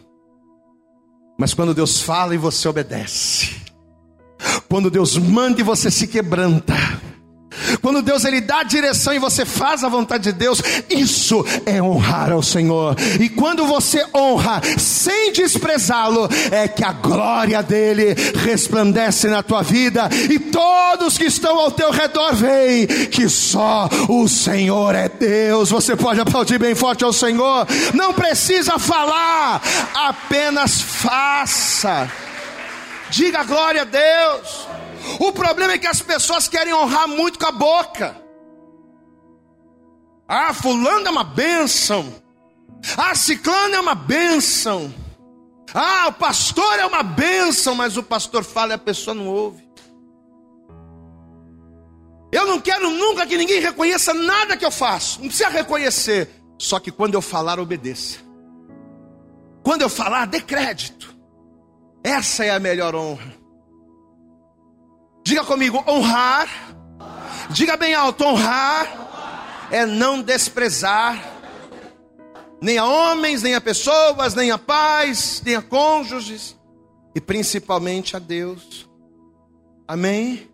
[1.38, 3.56] mas quando Deus fala e você obedece,
[4.68, 6.74] quando Deus manda e você se quebranta,
[7.80, 11.82] quando Deus ele dá a direção e você faz a vontade de Deus, isso é
[11.82, 12.96] honrar ao Senhor.
[13.18, 18.14] E quando você honra sem desprezá-lo, é que a glória dele
[18.44, 24.28] resplandece na tua vida e todos que estão ao teu redor veem que só o
[24.28, 25.70] Senhor é Deus.
[25.70, 27.66] Você pode aplaudir bem forte ao Senhor.
[27.94, 29.62] Não precisa falar,
[29.94, 32.10] apenas faça.
[33.10, 34.69] Diga glória a Deus.
[35.18, 38.16] O problema é que as pessoas querem honrar muito com a boca.
[40.28, 42.14] Ah, fulano é uma bênção.
[42.96, 44.94] Ah, ciclano é uma bênção.
[45.74, 49.68] Ah, o pastor é uma bênção, mas o pastor fala e a pessoa não ouve.
[52.32, 55.20] Eu não quero nunca que ninguém reconheça nada que eu faço.
[55.20, 56.28] Não precisa reconhecer.
[56.58, 58.18] Só que quando eu falar, obedeça.
[59.64, 61.16] Quando eu falar, dê crédito.
[62.04, 63.39] Essa é a melhor honra.
[65.24, 66.48] Diga comigo, honrar.
[67.50, 69.10] Diga bem alto, honrar
[69.70, 71.38] é não desprezar
[72.60, 76.58] nem a homens, nem a pessoas, nem a pais, nem a cônjuges
[77.14, 78.88] e principalmente a Deus.
[79.88, 80.48] Amém?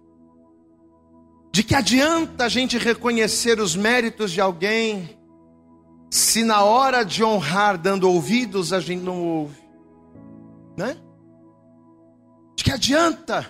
[1.53, 5.19] De que adianta a gente reconhecer os méritos de alguém
[6.11, 9.61] se na hora de honrar dando ouvidos a gente não ouve?
[10.77, 10.97] Né?
[12.57, 13.47] De que adianta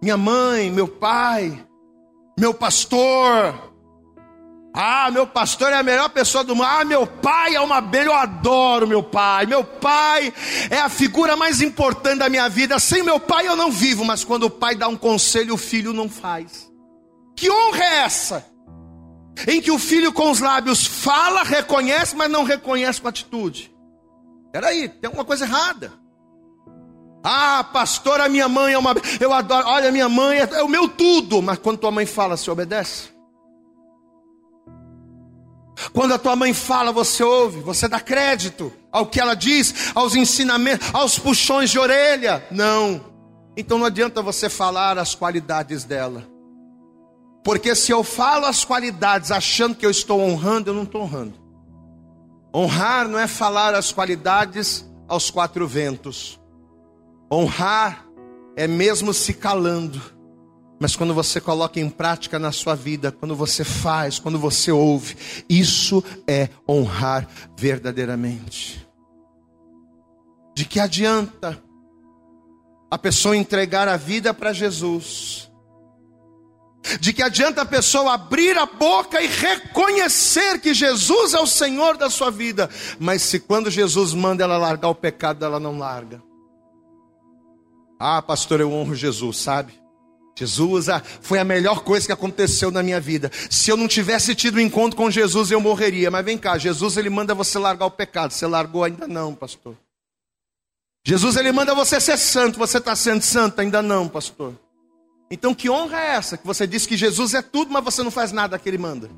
[0.00, 1.66] minha mãe, meu pai,
[2.38, 3.68] meu pastor.
[4.72, 6.68] Ah, meu pastor é a melhor pessoa do mundo.
[6.68, 9.44] Ah, meu pai é uma bela, eu adoro meu pai.
[9.44, 10.32] Meu pai
[10.70, 12.78] é a figura mais importante da minha vida.
[12.78, 15.92] Sem meu pai eu não vivo, mas quando o pai dá um conselho, o filho
[15.92, 16.70] não faz.
[17.34, 18.46] Que honra é essa?
[19.46, 23.74] Em que o filho com os lábios fala, reconhece, mas não reconhece com atitude.
[24.52, 25.92] Peraí, tem alguma coisa errada.
[27.22, 28.94] Ah, pastor, a minha mãe é uma.
[29.20, 29.66] Eu adoro.
[29.66, 31.42] Olha, minha mãe é, é o meu tudo.
[31.42, 33.08] Mas quando tua mãe fala, você obedece?
[35.92, 40.14] Quando a tua mãe fala, você ouve, você dá crédito ao que ela diz, aos
[40.14, 42.44] ensinamentos, aos puxões de orelha.
[42.50, 43.00] Não.
[43.56, 46.24] Então não adianta você falar as qualidades dela.
[47.44, 51.34] Porque se eu falo as qualidades achando que eu estou honrando, eu não estou honrando.
[52.54, 56.37] Honrar não é falar as qualidades aos quatro ventos.
[57.30, 58.06] Honrar
[58.56, 60.00] é mesmo se calando.
[60.80, 65.16] Mas quando você coloca em prática na sua vida, quando você faz, quando você ouve,
[65.48, 68.86] isso é honrar verdadeiramente.
[70.54, 71.60] De que adianta
[72.90, 75.48] a pessoa entregar a vida para Jesus
[77.00, 81.96] de que adianta a pessoa abrir a boca e reconhecer que Jesus é o Senhor
[81.96, 86.22] da sua vida, mas se quando Jesus manda ela largar o pecado, ela não larga.
[87.98, 89.72] Ah, pastor, eu honro Jesus, sabe?
[90.38, 93.30] Jesus ah, foi a melhor coisa que aconteceu na minha vida.
[93.50, 96.10] Se eu não tivesse tido um encontro com Jesus, eu morreria.
[96.10, 98.30] Mas vem cá, Jesus ele manda você largar o pecado.
[98.30, 99.76] Você largou ainda não, pastor.
[101.04, 102.58] Jesus ele manda você ser santo.
[102.58, 104.54] Você está sendo santo ainda não, pastor.
[105.30, 106.36] Então, que honra é essa?
[106.38, 109.10] Que você diz que Jesus é tudo, mas você não faz nada que Ele manda.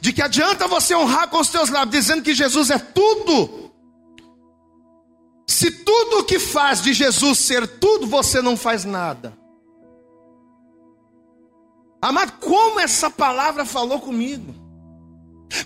[0.00, 3.69] De que adianta você honrar com os teus lábios, dizendo que Jesus é tudo,
[5.50, 9.36] se tudo o que faz de Jesus ser tudo, você não faz nada.
[12.00, 14.54] Amado, como essa palavra falou comigo.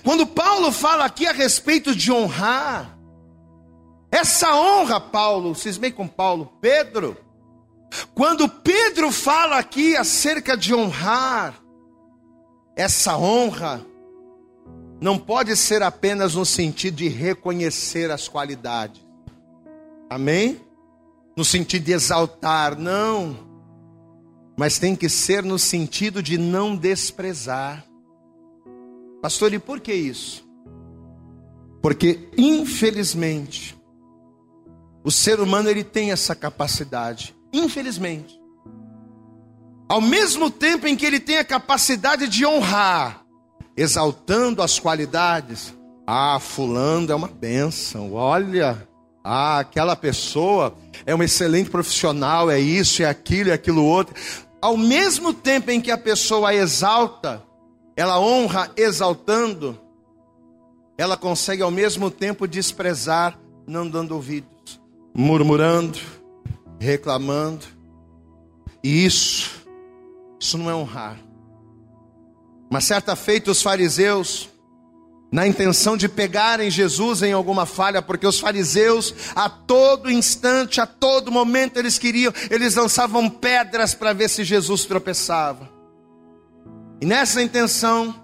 [0.02, 2.98] Quando Paulo fala aqui a respeito de honrar,
[4.10, 7.18] essa honra, Paulo, cismei com Paulo, Pedro,
[8.14, 11.62] quando Pedro fala aqui acerca de honrar,
[12.74, 13.84] essa honra
[14.98, 19.03] não pode ser apenas no sentido de reconhecer as qualidades.
[20.14, 20.60] Amém?
[21.36, 23.36] No sentido de exaltar, não.
[24.56, 27.84] Mas tem que ser no sentido de não desprezar.
[29.20, 30.44] Pastor, e por que isso?
[31.82, 33.76] Porque infelizmente
[35.02, 38.36] o ser humano ele tem essa capacidade Infelizmente.
[39.88, 43.24] Ao mesmo tempo em que ele tem a capacidade de honrar,
[43.76, 45.72] exaltando as qualidades,
[46.04, 48.88] ah, fulano é uma bênção, olha,
[49.24, 54.14] ah, aquela pessoa é um excelente profissional, é isso, é aquilo, é aquilo outro.
[54.60, 57.42] Ao mesmo tempo em que a pessoa exalta,
[57.96, 59.80] ela honra exaltando,
[60.98, 64.78] ela consegue ao mesmo tempo desprezar, não dando ouvidos,
[65.14, 65.98] murmurando,
[66.78, 67.64] reclamando.
[68.82, 69.66] E isso,
[70.38, 71.18] isso não é honrar.
[72.70, 74.50] Uma certa feita, os fariseus,
[75.34, 80.86] na intenção de pegarem Jesus em alguma falha, porque os fariseus, a todo instante, a
[80.86, 85.68] todo momento, eles queriam, eles lançavam pedras para ver se Jesus tropeçava.
[87.00, 88.14] E nessa intenção,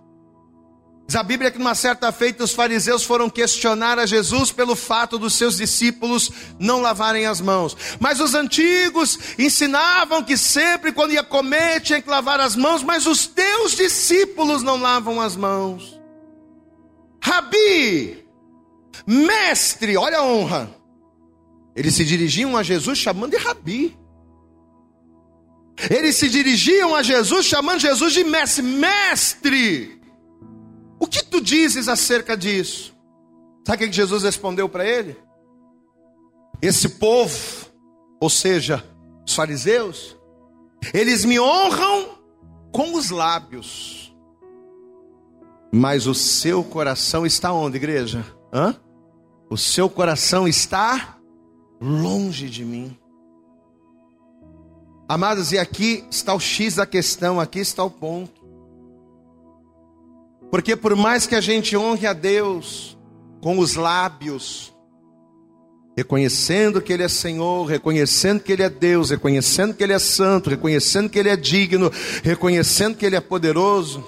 [1.04, 5.18] Diz a Bíblia que numa certa feita os fariseus foram questionar a Jesus pelo fato
[5.18, 7.76] dos seus discípulos não lavarem as mãos.
[7.98, 13.08] Mas os antigos ensinavam que sempre quando ia comer tinha que lavar as mãos, mas
[13.08, 15.99] os teus discípulos não lavam as mãos.
[17.22, 18.24] Rabi,
[19.06, 20.70] mestre, olha a honra.
[21.74, 23.96] Eles se dirigiam a Jesus chamando de Rabi.
[25.88, 30.00] Eles se dirigiam a Jesus chamando Jesus de mestre, mestre.
[30.98, 32.94] O que tu dizes acerca disso?
[33.66, 35.16] Sabe o que Jesus respondeu para ele?
[36.60, 37.66] Esse povo,
[38.20, 38.84] ou seja,
[39.26, 40.16] os fariseus,
[40.92, 42.18] eles me honram
[42.72, 43.99] com os lábios,
[45.72, 48.24] mas o seu coração está onde, igreja?
[48.52, 48.74] Hã?
[49.48, 51.18] O seu coração está
[51.80, 52.96] longe de mim.
[55.08, 58.40] Amados, e aqui está o X da questão, aqui está o ponto.
[60.50, 62.98] Porque por mais que a gente honre a Deus
[63.40, 64.72] com os lábios,
[65.96, 70.50] reconhecendo que Ele é Senhor, reconhecendo que Ele é Deus, reconhecendo que Ele é santo,
[70.50, 71.90] reconhecendo que Ele é digno,
[72.22, 74.04] reconhecendo que Ele é poderoso,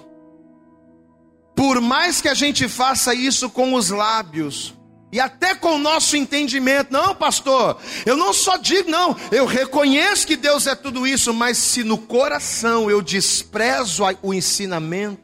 [1.63, 4.75] por mais que a gente faça isso com os lábios,
[5.13, 10.27] e até com o nosso entendimento, não, pastor, eu não só digo, não, eu reconheço
[10.27, 15.23] que Deus é tudo isso, mas se no coração eu desprezo o ensinamento,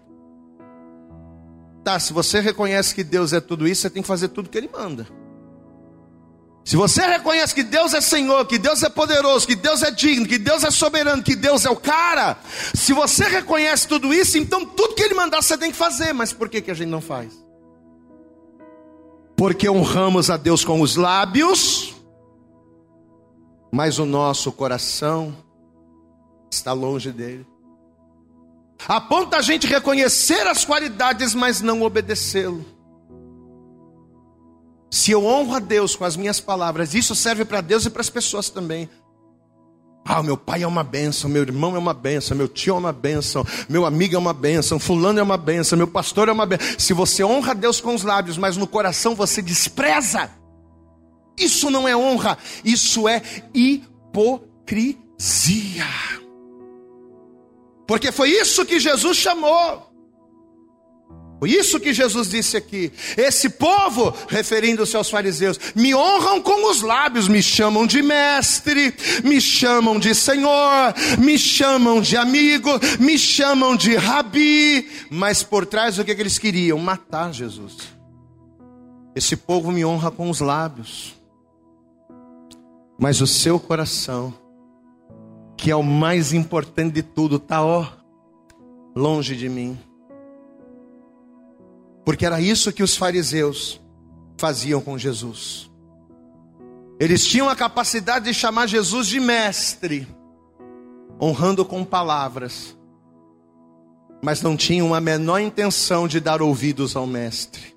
[1.89, 4.59] perguntar: se você reconhece que Deus é tudo isso, você tem que fazer tudo que
[4.59, 5.07] Ele manda.
[6.69, 10.27] Se você reconhece que Deus é Senhor, que Deus é poderoso, que Deus é digno,
[10.27, 12.37] que Deus é soberano, que Deus é o cara,
[12.75, 16.13] se você reconhece tudo isso, então tudo que Ele mandar você tem que fazer.
[16.13, 17.33] Mas por que, que a gente não faz?
[19.35, 21.95] Porque honramos a Deus com os lábios,
[23.73, 25.35] mas o nosso coração
[26.53, 27.47] está longe dele.
[28.87, 32.63] Aponta a gente reconhecer as qualidades, mas não obedecê-lo.
[34.91, 38.01] Se eu honro a Deus com as minhas palavras, isso serve para Deus e para
[38.01, 38.89] as pessoas também.
[40.05, 42.93] Ah, meu pai é uma benção, meu irmão é uma benção, meu tio é uma
[42.95, 46.67] benção, meu amigo é uma benção, fulano é uma benção, meu pastor é uma benção.
[46.79, 50.31] Se você honra a Deus com os lábios, mas no coração você despreza,
[51.37, 53.21] isso não é honra, isso é
[53.53, 55.05] hipocrisia.
[57.87, 59.88] Porque foi isso que Jesus chamou.
[61.39, 62.93] Foi isso que Jesus disse aqui.
[63.17, 69.41] Esse povo, referindo-se aos fariseus, me honram com os lábios, me chamam de mestre, me
[69.41, 76.05] chamam de senhor, me chamam de amigo, me chamam de rabi, mas por trás o
[76.05, 76.79] que, que eles queriam?
[76.79, 77.77] Matar Jesus.
[79.15, 81.15] Esse povo me honra com os lábios,
[82.99, 84.35] mas o seu coração,
[85.57, 87.87] que é o mais importante de tudo, está ó,
[88.95, 89.79] longe de mim.
[92.09, 93.79] Porque era isso que os fariseus
[94.39, 95.71] faziam com Jesus.
[96.99, 100.09] Eles tinham a capacidade de chamar Jesus de mestre,
[101.21, 102.75] honrando com palavras,
[104.25, 107.77] mas não tinham a menor intenção de dar ouvidos ao mestre.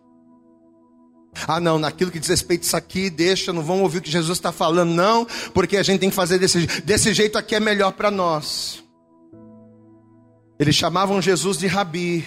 [1.45, 4.37] Ah, não, naquilo que diz respeito isso aqui, deixa, não vamos ouvir o que Jesus
[4.37, 7.91] está falando, não, porque a gente tem que fazer desse, desse jeito aqui é melhor
[7.91, 8.81] para nós.
[10.57, 12.25] Eles chamavam Jesus de rabi,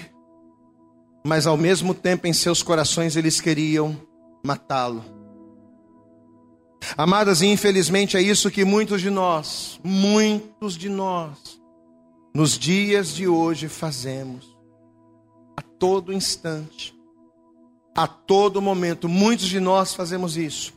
[1.27, 3.97] mas ao mesmo tempo em seus corações eles queriam
[4.45, 5.03] matá-lo.
[6.99, 11.59] Amadas, e infelizmente é isso que muitos de nós, muitos de nós,
[12.35, 14.55] nos dias de hoje fazemos,
[15.57, 16.95] a todo instante,
[17.97, 20.75] a todo momento, muitos de nós fazemos isso,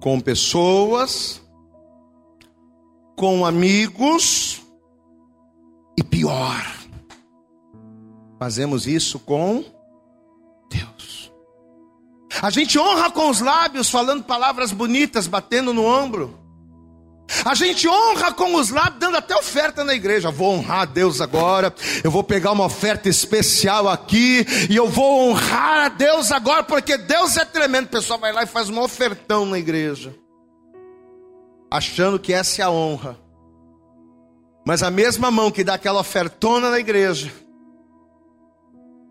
[0.00, 1.42] com pessoas,
[3.14, 4.62] com amigos,
[5.98, 6.64] e pior,
[8.38, 9.62] fazemos isso com
[12.42, 16.36] a gente honra com os lábios, falando palavras bonitas, batendo no ombro.
[17.44, 20.28] A gente honra com os lábios, dando até oferta na igreja.
[20.28, 21.72] Vou honrar a Deus agora.
[22.02, 24.44] Eu vou pegar uma oferta especial aqui.
[24.68, 27.86] E eu vou honrar a Deus agora, porque Deus é tremendo.
[27.86, 30.12] O pessoal vai lá e faz uma ofertão na igreja,
[31.70, 33.16] achando que essa é a honra.
[34.66, 37.32] Mas a mesma mão que dá aquela ofertona na igreja,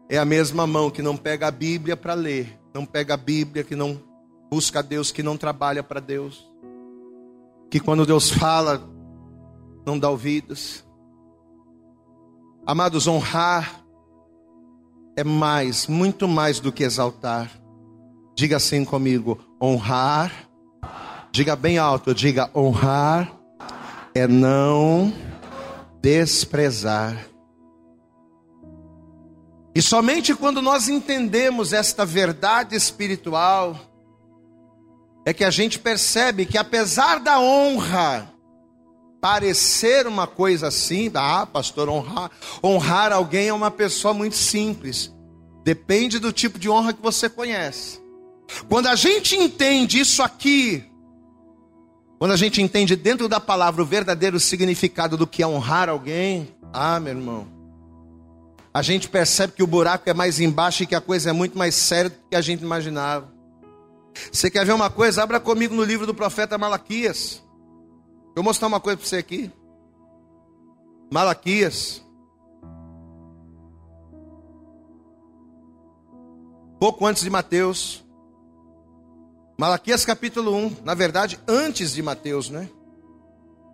[0.09, 3.63] é a mesma mão que não pega a Bíblia para ler não pega a Bíblia,
[3.63, 4.01] que não
[4.49, 6.49] busca a Deus, que não trabalha para Deus,
[7.69, 8.81] que quando Deus fala,
[9.85, 10.83] não dá ouvidos.
[12.65, 13.81] Amados, honrar
[15.15, 17.49] é mais, muito mais do que exaltar.
[18.35, 20.31] Diga assim comigo: honrar,
[21.31, 23.41] diga bem alto, diga honrar
[24.13, 25.13] é não
[26.01, 27.30] desprezar.
[29.73, 33.79] E somente quando nós entendemos esta verdade espiritual,
[35.25, 38.31] é que a gente percebe que apesar da honra
[39.21, 42.31] parecer uma coisa assim, ah, pastor, honrar,
[42.63, 45.13] honrar alguém é uma pessoa muito simples.
[45.63, 48.01] Depende do tipo de honra que você conhece.
[48.67, 50.83] Quando a gente entende isso aqui,
[52.17, 56.55] quando a gente entende dentro da palavra o verdadeiro significado do que é honrar alguém,
[56.73, 57.60] ah, meu irmão,
[58.73, 61.57] a gente percebe que o buraco é mais embaixo e que a coisa é muito
[61.57, 63.31] mais séria do que a gente imaginava.
[64.31, 65.23] Você quer ver uma coisa?
[65.23, 67.41] Abra comigo no livro do profeta Malaquias.
[68.29, 69.51] Eu vou mostrar uma coisa para você aqui.
[71.11, 72.01] Malaquias.
[76.79, 78.03] Pouco antes de Mateus.
[79.57, 80.77] Malaquias capítulo 1.
[80.83, 82.69] Na verdade, antes de Mateus, né?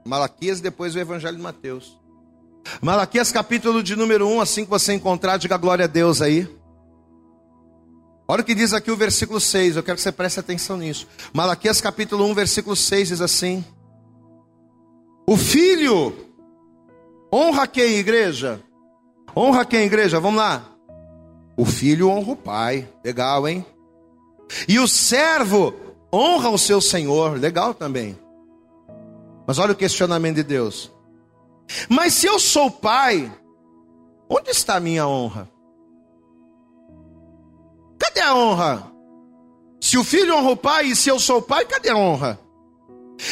[0.04, 2.00] Malaquias depois o Evangelho de Mateus.
[2.82, 6.48] Malaquias capítulo de número 1, assim que você encontrar, diga glória a Deus aí.
[8.28, 11.08] Olha o que diz aqui o versículo 6, eu quero que você preste atenção nisso.
[11.34, 13.64] Malaquias capítulo 1, versículo 6 diz assim:
[15.26, 16.14] O filho
[17.34, 18.62] honra quem, igreja?
[19.36, 20.20] Honra quem, igreja?
[20.20, 20.66] Vamos lá.
[21.56, 23.66] O filho honra o pai, legal, hein?
[24.68, 25.74] E o servo
[26.14, 28.18] honra o seu senhor, legal também.
[29.48, 30.92] Mas olha o questionamento de Deus.
[31.90, 33.32] Mas se eu sou pai,
[34.30, 35.50] onde está a minha honra?
[38.18, 38.92] cadê a honra?
[39.80, 42.40] Se o filho honra o pai e se eu sou pai, cadê a honra?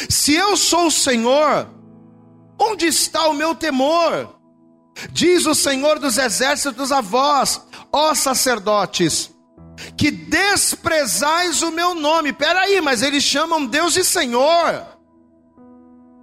[0.08, 1.68] Se eu sou o Senhor,
[2.58, 4.34] onde está o meu temor?
[5.10, 7.60] Diz o Senhor dos exércitos a vós,
[7.92, 9.30] ó sacerdotes,
[9.96, 12.32] que desprezais o meu nome.
[12.32, 14.86] Peraí, mas eles chamam Deus de Senhor.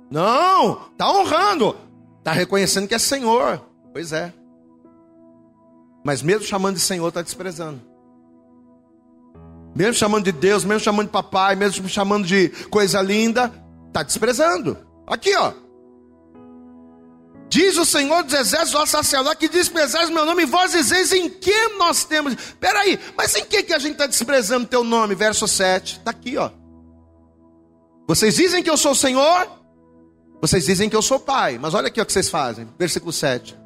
[0.10, 1.76] Não, está honrando,
[2.24, 3.62] está reconhecendo que é Senhor.
[3.92, 4.34] Pois é.
[6.06, 7.82] Mas mesmo chamando de Senhor, está desprezando.
[9.76, 13.52] Mesmo chamando de Deus, mesmo chamando de papai, mesmo chamando de coisa linda,
[13.88, 14.78] está desprezando.
[15.06, 15.52] Aqui, ó.
[17.50, 21.30] Diz o Senhor dos Exércitos ao sacerdote que desprezais meu nome, e vós dizeis em
[21.30, 22.36] que nós temos.
[22.60, 25.14] Peraí, mas em que, que a gente está desprezando teu nome?
[25.14, 26.50] Verso 7, está aqui, ó.
[28.08, 29.63] Vocês dizem que eu sou o Senhor,
[30.44, 33.58] vocês dizem que eu sou Pai, mas olha aqui o que vocês fazem, versículo 7.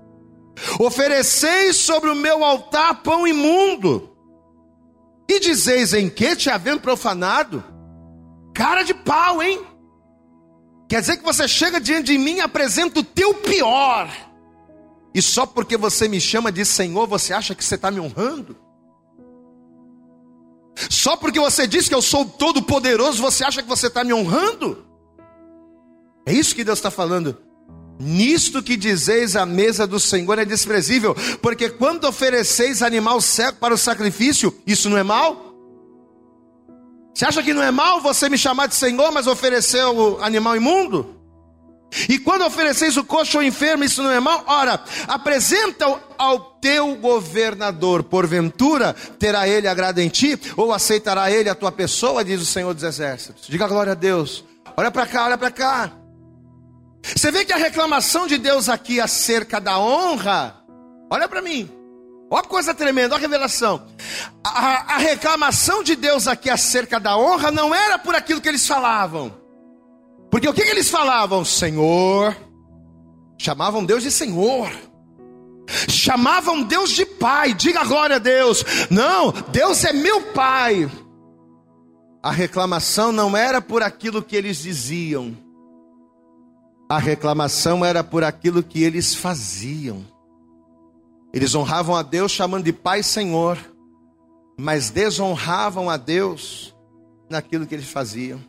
[0.80, 4.16] Ofereceis sobre o meu altar pão imundo,
[5.28, 7.64] e dizeis em que te havendo profanado?
[8.54, 9.66] Cara de pau, hein?
[10.88, 14.08] Quer dizer que você chega diante de mim e apresenta o teu pior,
[15.16, 18.56] e só porque você me chama de Senhor, você acha que você está me honrando?
[20.92, 24.87] Só porque você diz que eu sou todo-poderoso, você acha que você está me honrando?
[26.28, 27.38] É isso que Deus está falando.
[27.98, 33.74] Nisto que dizeis a mesa do Senhor é desprezível, porque quando ofereceis animal cego para
[33.74, 35.54] o sacrifício, isso não é mal?
[37.16, 40.58] Você acha que não é mal você me chamar de Senhor, mas oferecer o animal
[40.58, 41.16] imundo?
[42.10, 44.44] E quando ofereceis o coxo ao enfermo, isso não é mal?
[44.48, 45.86] Ora, apresenta
[46.18, 52.26] ao teu governador, porventura terá ele agrado em ti, ou aceitará ele a tua pessoa,
[52.26, 53.48] diz o Senhor dos Exércitos.
[53.48, 54.44] Diga glória a Deus.
[54.76, 56.07] Olha para cá, olha para cá.
[57.16, 60.56] Você vê que a reclamação de Deus aqui acerca da honra,
[61.10, 61.70] olha para mim,
[62.30, 63.86] olha a coisa tremenda, olha a revelação.
[64.44, 68.68] A, a, reclamação de Deus aqui acerca da honra não era por aquilo que eles
[68.68, 69.34] falavam,
[70.30, 71.46] porque o que, que eles falavam?
[71.46, 72.36] Senhor,
[73.38, 74.70] chamavam Deus de Senhor,
[75.88, 80.90] chamavam Deus de Pai, diga glória a Deus, não, Deus é meu Pai.
[82.22, 85.38] A reclamação não era por aquilo que eles diziam,
[86.90, 90.06] a reclamação era por aquilo que eles faziam.
[91.34, 93.58] Eles honravam a Deus chamando de Pai Senhor,
[94.58, 96.76] mas desonravam a Deus
[97.30, 98.40] naquilo que eles faziam.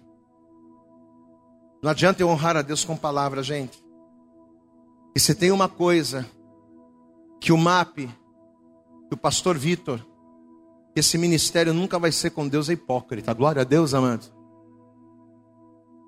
[1.82, 3.82] Não adianta eu honrar a Deus com palavras, gente.
[5.14, 6.24] E se tem uma coisa
[7.40, 10.00] que o MAP, que o pastor Vitor,
[10.94, 13.34] que esse ministério nunca vai ser com Deus é hipócrita.
[13.34, 14.37] Glória a Deus, amados.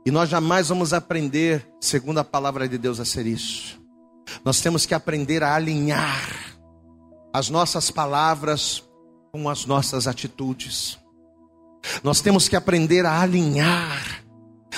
[0.05, 3.81] E nós jamais vamos aprender, segundo a palavra de Deus, a ser isso.
[4.45, 6.57] Nós temos que aprender a alinhar
[7.33, 8.83] as nossas palavras
[9.33, 10.99] com as nossas atitudes.
[12.03, 14.25] Nós temos que aprender a alinhar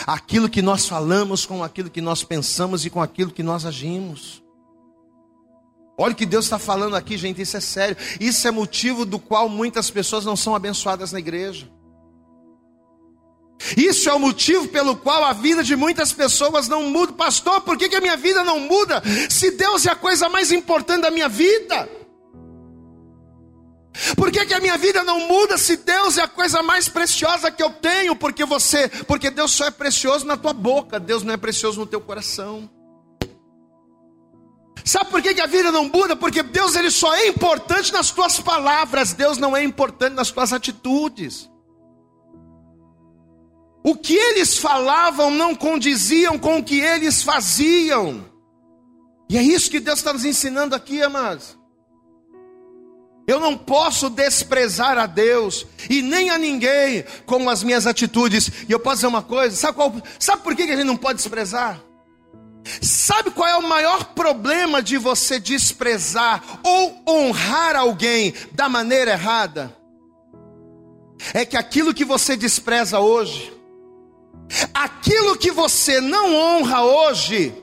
[0.06, 4.42] aquilo que nós falamos com aquilo que nós pensamos e com aquilo que nós agimos.
[5.96, 7.96] Olha o que Deus está falando aqui, gente, isso é sério.
[8.18, 11.70] Isso é motivo do qual muitas pessoas não são abençoadas na igreja.
[13.76, 17.12] Isso é o motivo pelo qual a vida de muitas pessoas não muda.
[17.12, 19.02] Pastor, por que, que a minha vida não muda?
[19.30, 21.88] Se Deus é a coisa mais importante da minha vida.
[24.16, 27.50] Por que, que a minha vida não muda se Deus é a coisa mais preciosa
[27.50, 28.16] que eu tenho?
[28.16, 31.86] Porque você, porque Deus só é precioso na tua boca, Deus não é precioso no
[31.86, 32.70] teu coração.
[34.84, 36.16] Sabe por que, que a vida não muda?
[36.16, 40.52] Porque Deus ele só é importante nas tuas palavras, Deus não é importante nas tuas
[40.52, 41.51] atitudes.
[43.84, 48.24] O que eles falavam não condiziam com o que eles faziam.
[49.28, 51.58] E é isso que Deus está nos ensinando aqui, amados.
[53.26, 58.50] Eu não posso desprezar a Deus e nem a ninguém com as minhas atitudes.
[58.68, 61.16] E eu posso dizer uma coisa: sabe, qual, sabe por que a gente não pode
[61.16, 61.80] desprezar?
[62.80, 69.76] Sabe qual é o maior problema de você desprezar ou honrar alguém da maneira errada?
[71.34, 73.52] É que aquilo que você despreza hoje,
[74.74, 77.54] Aquilo que você não honra hoje,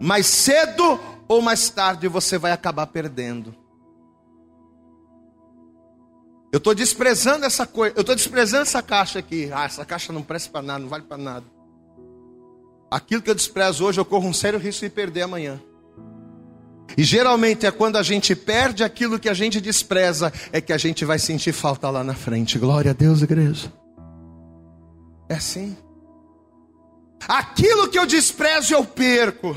[0.00, 0.98] mais cedo
[1.28, 3.54] ou mais tarde você vai acabar perdendo.
[6.52, 9.50] Eu estou desprezando essa coisa, eu estou desprezando essa caixa aqui.
[9.52, 11.44] Ah, essa caixa não presta para nada, não vale para nada.
[12.90, 15.60] Aquilo que eu desprezo hoje, eu corro um sério risco de perder amanhã.
[16.96, 20.78] E geralmente é quando a gente perde aquilo que a gente despreza, é que a
[20.78, 22.58] gente vai sentir falta lá na frente.
[22.58, 23.70] Glória a Deus, igreja.
[25.28, 25.76] É assim.
[27.28, 29.56] Aquilo que eu desprezo, eu perco.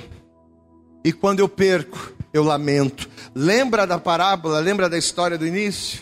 [1.03, 3.09] E quando eu perco, eu lamento.
[3.33, 4.59] Lembra da parábola?
[4.59, 6.01] Lembra da história do início?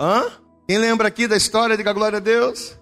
[0.00, 0.24] Hã?
[0.66, 1.76] Quem lembra aqui da história?
[1.76, 2.76] Diga glória a Deus.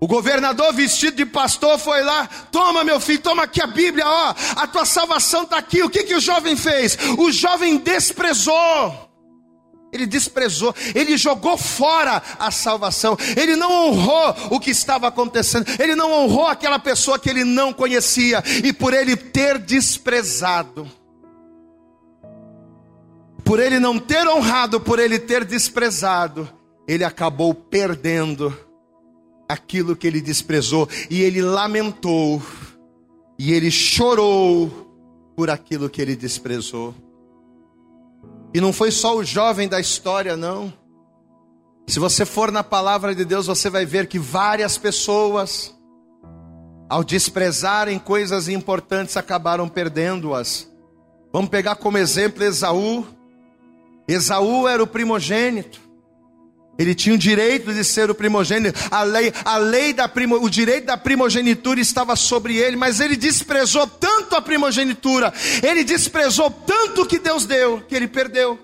[0.00, 4.34] O governador vestido de pastor foi lá, toma meu filho, toma aqui a Bíblia, ó,
[4.56, 5.80] a tua salvação está aqui.
[5.80, 6.98] O que, que o jovem fez?
[7.16, 9.11] O jovem desprezou.
[9.92, 15.94] Ele desprezou, ele jogou fora a salvação, ele não honrou o que estava acontecendo, ele
[15.94, 20.90] não honrou aquela pessoa que ele não conhecia, e por ele ter desprezado,
[23.44, 26.48] por ele não ter honrado, por ele ter desprezado,
[26.88, 28.56] ele acabou perdendo
[29.46, 32.42] aquilo que ele desprezou, e ele lamentou,
[33.38, 34.90] e ele chorou
[35.36, 36.94] por aquilo que ele desprezou.
[38.54, 40.72] E não foi só o jovem da história, não.
[41.86, 45.74] Se você for na palavra de Deus, você vai ver que várias pessoas,
[46.88, 50.70] ao desprezarem coisas importantes, acabaram perdendo-as.
[51.30, 53.04] Vamos pegar como exemplo Esaú.
[54.08, 55.81] Esaú era o primogênito.
[56.78, 58.78] Ele tinha o direito de ser o primogênito.
[58.90, 63.16] A lei, a lei da primo, o direito da primogenitura estava sobre ele, mas ele
[63.16, 68.58] desprezou tanto a primogenitura, ele desprezou tanto o que Deus deu, que ele perdeu.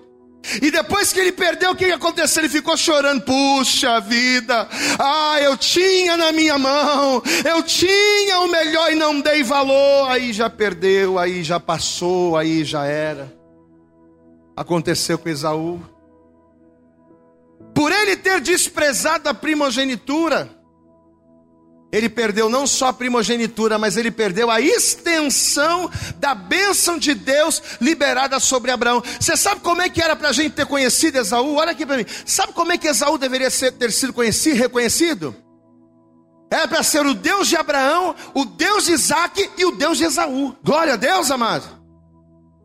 [0.61, 2.41] E depois que ele perdeu, o que aconteceu?
[2.41, 3.21] Ele ficou chorando.
[3.21, 9.43] Puxa vida, ah, eu tinha na minha mão, eu tinha o melhor e não dei
[9.43, 10.09] valor.
[10.09, 13.31] Aí já perdeu, aí já passou, aí já era.
[14.55, 15.98] Aconteceu com Esaú.
[17.73, 20.59] Por ele ter desprezado a primogenitura,
[21.91, 27.61] ele perdeu não só a primogenitura, mas ele perdeu a extensão da bênção de Deus
[27.81, 29.01] liberada sobre Abraão.
[29.19, 31.55] Você sabe como é que era para a gente ter conhecido Esaú?
[31.55, 32.05] Olha aqui para mim.
[32.25, 35.35] Sabe como é que Esaú deveria ser, ter sido conhecido, reconhecido?
[36.51, 40.03] Era para ser o Deus de Abraão, o Deus de Isaac e o Deus de
[40.03, 40.55] Esaú.
[40.63, 41.79] Glória a Deus, amado.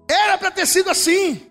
[0.09, 1.47] Era para ter sido assim.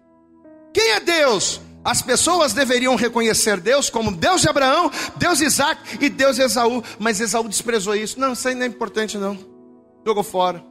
[0.72, 1.60] Quem é Deus?
[1.84, 6.44] As pessoas deveriam reconhecer Deus como Deus de Abraão, Deus de Isaac e Deus de
[6.44, 8.20] Esaú, mas Esaú desprezou isso.
[8.20, 9.38] Não, isso aí não é importante, não.
[10.06, 10.64] Jogou fora.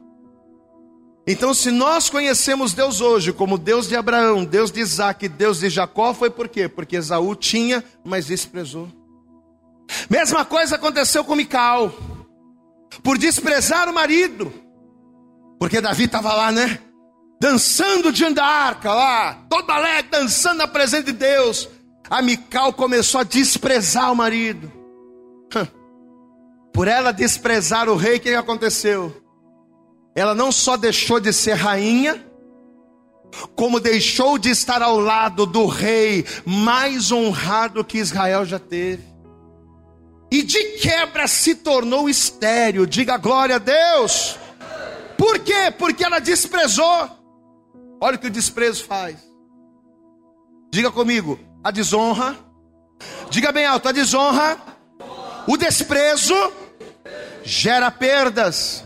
[1.25, 5.59] Então, se nós conhecemos Deus hoje como Deus de Abraão, Deus de Isaac e Deus
[5.59, 6.67] de Jacó, foi por quê?
[6.67, 8.89] Porque Esaú tinha, mas desprezou.
[10.09, 11.93] Mesma coisa aconteceu com Mical,
[13.01, 14.51] por desprezar o marido,
[15.59, 16.79] porque Davi estava lá, né?
[17.43, 21.67] Dançando diante da arca lá, toda alegre, dançando na presença de Deus.
[22.09, 24.71] A Mical começou a desprezar o marido.
[26.73, 29.21] Por ela desprezar o rei, o que aconteceu?
[30.15, 32.25] Ela não só deixou de ser rainha,
[33.57, 39.03] como deixou de estar ao lado do rei mais honrado que Israel já teve.
[40.31, 42.87] E de quebra se tornou estéreo.
[42.87, 44.39] Diga glória a Deus.
[45.17, 45.73] Por quê?
[45.77, 47.22] Porque ela desprezou.
[48.03, 49.17] Olha o que o desprezo faz.
[50.69, 52.37] Diga comigo, a desonra.
[53.29, 54.57] Diga bem alto, a desonra.
[55.47, 56.35] O desprezo
[57.43, 58.83] gera perdas.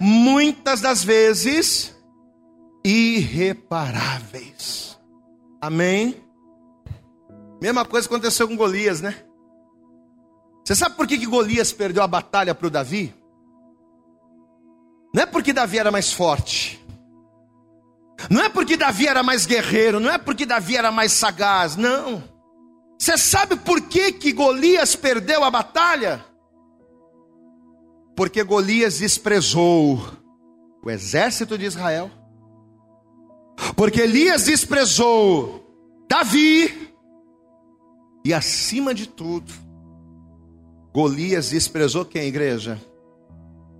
[0.00, 1.96] Muitas das vezes
[2.84, 4.98] irreparáveis.
[5.60, 6.20] Amém?
[7.62, 9.24] Mesma coisa aconteceu com Golias, né?
[10.64, 13.14] Você sabe por que, que Golias perdeu a batalha para o Davi?
[15.14, 16.77] Não é porque Davi era mais forte.
[18.30, 22.22] Não é porque Davi era mais guerreiro, não é porque Davi era mais sagaz, não.
[22.98, 26.24] Você sabe por que, que Golias perdeu a batalha?
[28.16, 30.02] Porque Golias desprezou
[30.84, 32.10] o exército de Israel.
[33.76, 35.64] Porque Elias desprezou
[36.08, 36.88] Davi.
[38.24, 39.52] E acima de tudo,
[40.92, 42.80] Golias desprezou quem, igreja?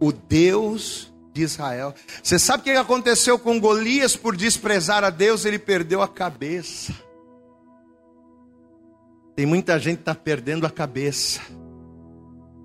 [0.00, 1.07] O Deus
[1.38, 1.94] de Israel.
[2.22, 5.44] Você sabe o que aconteceu com Golias por desprezar a Deus?
[5.44, 6.92] Ele perdeu a cabeça.
[9.36, 11.40] Tem muita gente que está perdendo a cabeça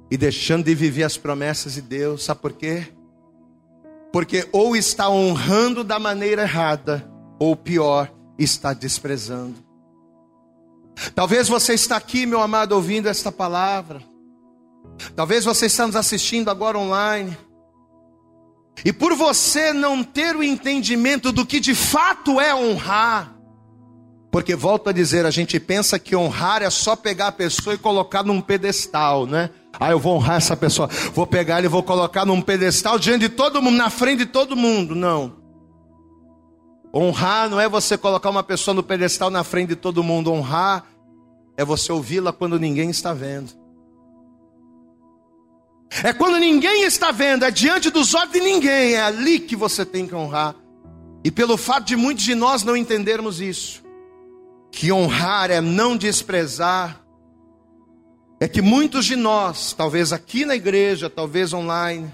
[0.09, 2.23] e deixando de viver as promessas de Deus.
[2.23, 2.87] Sabe por quê?
[4.11, 7.07] Porque ou está honrando da maneira errada,
[7.39, 9.55] ou pior, está desprezando.
[11.15, 14.01] Talvez você está aqui, meu amado, ouvindo esta palavra.
[15.15, 17.35] Talvez você está nos assistindo agora online.
[18.83, 23.33] E por você não ter o entendimento do que de fato é honrar,
[24.33, 27.77] porque volto a dizer, a gente pensa que honrar é só pegar a pessoa e
[27.77, 29.51] colocar num pedestal, né?
[29.79, 33.19] Ah, eu vou honrar essa pessoa, vou pegar ele e vou colocar num pedestal diante
[33.19, 34.95] de todo mundo, na frente de todo mundo.
[34.95, 35.35] Não.
[36.91, 40.31] Honrar não é você colocar uma pessoa no pedestal na frente de todo mundo.
[40.31, 40.83] Honrar
[41.55, 43.51] é você ouvi-la quando ninguém está vendo.
[46.01, 49.85] É quando ninguém está vendo, é diante dos olhos de ninguém, é ali que você
[49.85, 50.55] tem que honrar.
[51.23, 53.83] E pelo fato de muitos de nós não entendermos isso,
[54.71, 56.99] que honrar é não desprezar,
[58.39, 62.13] é que muitos de nós, talvez aqui na igreja, talvez online,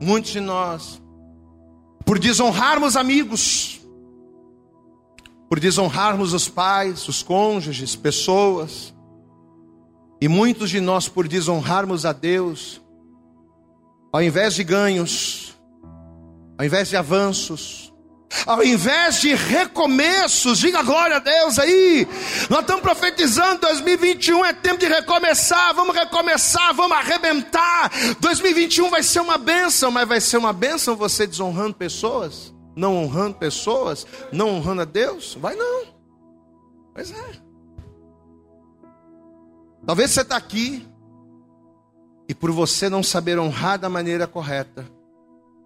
[0.00, 1.00] muitos de nós,
[2.04, 3.80] por desonrarmos amigos,
[5.48, 8.94] por desonrarmos os pais, os cônjuges, pessoas,
[10.20, 12.81] e muitos de nós por desonrarmos a Deus,
[14.12, 15.56] ao invés de ganhos,
[16.58, 17.92] ao invés de avanços,
[18.46, 22.06] ao invés de recomeços, diga glória a Deus aí.
[22.48, 27.90] Nós estamos profetizando 2021 é tempo de recomeçar, vamos recomeçar, vamos arrebentar.
[28.20, 33.36] 2021 vai ser uma bênção, mas vai ser uma bênção você desonrando pessoas, não honrando
[33.36, 35.36] pessoas, não honrando a Deus?
[35.40, 35.84] Vai não.
[36.94, 37.42] Pois é.
[39.86, 40.86] Talvez você está aqui
[42.28, 44.86] e por você não saber honrar da maneira correta,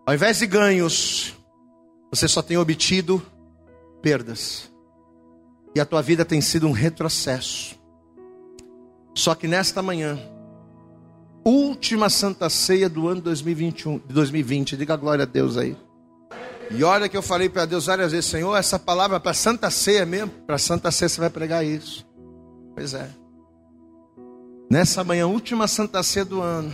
[0.06, 1.34] ao invés de ganhos,
[2.10, 3.20] você só tem obtido
[4.00, 4.70] perdas.
[5.74, 7.76] E a tua vida tem sido um retrocesso.
[9.14, 10.18] Só que nesta manhã,
[11.44, 15.76] última Santa Ceia do ano 2021, 2020, diga glória a Deus aí.
[16.70, 19.70] E olha que eu falei para Deus várias vezes, Senhor, essa palavra é para Santa
[19.70, 22.06] Ceia mesmo, para Santa Ceia você vai pregar isso.
[22.74, 23.08] Pois é.
[24.68, 26.72] Nessa manhã, última Santa Ceia do ano,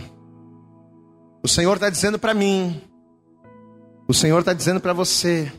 [1.43, 2.81] o Senhor está dizendo para mim,
[4.07, 5.51] o Senhor está dizendo para você,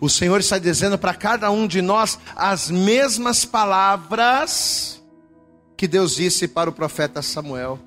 [0.00, 5.02] o Senhor está dizendo para cada um de nós as mesmas palavras
[5.76, 7.78] que Deus disse para o profeta Samuel.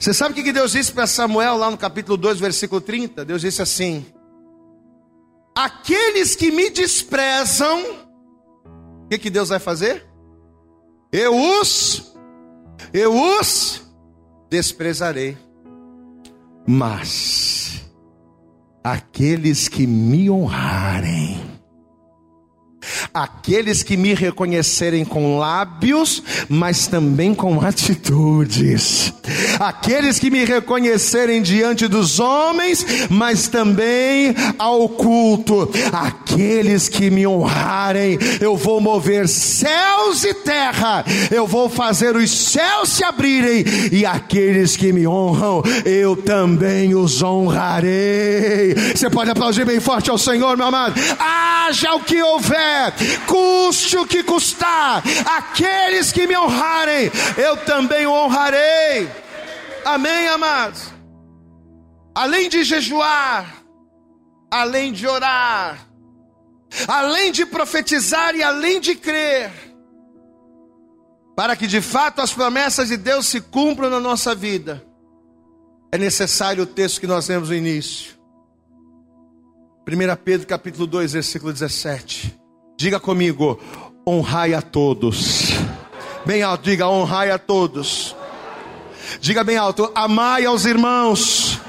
[0.00, 3.24] Você sabe o que Deus disse para Samuel lá no capítulo 2, versículo 30?
[3.24, 4.04] Deus disse assim:
[5.54, 7.80] Aqueles que me desprezam,
[9.04, 10.04] o que, que Deus vai fazer?
[11.12, 12.13] Eu os,
[12.92, 13.82] eu os
[14.50, 15.36] desprezarei.
[16.66, 17.84] Mas
[18.82, 21.43] aqueles que me honrarem
[23.12, 29.12] aqueles que me reconhecerem com lábios, mas também com atitudes,
[29.58, 38.18] aqueles que me reconhecerem diante dos homens, mas também ao culto, aqueles que me honrarem,
[38.40, 44.76] eu vou mover céus e terra, eu vou fazer os céus se abrirem, e aqueles
[44.76, 48.74] que me honram, eu também os honrarei.
[48.94, 50.94] Você pode aplaudir bem forte ao Senhor, meu amado.
[51.18, 52.83] Haja o que houver,
[53.26, 55.02] custe o que custar,
[55.36, 59.08] aqueles que me honrarem, eu também honrarei.
[59.84, 60.92] Amém, amados?
[62.14, 63.64] Além de jejuar,
[64.50, 65.88] além de orar,
[66.88, 69.50] além de profetizar e além de crer,
[71.36, 74.84] para que de fato as promessas de Deus se cumpram na nossa vida,
[75.90, 78.14] é necessário o texto que nós lemos no início.
[79.86, 82.43] 1 Pedro capítulo 2, versículo 17.
[82.76, 83.58] Diga comigo,
[84.06, 85.52] honrai a todos.
[86.26, 88.16] Bem alto, diga honrai a todos.
[89.20, 91.60] Diga bem alto, amai aos irmãos.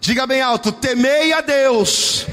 [0.00, 2.26] Diga bem alto, temei a Deus.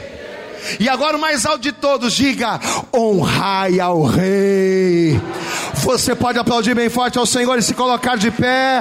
[0.79, 2.59] E agora o mais alto de todos, diga:
[2.93, 5.21] honrai ao Rei.
[5.83, 8.79] Você pode aplaudir bem forte ao Senhor e se colocar de pé.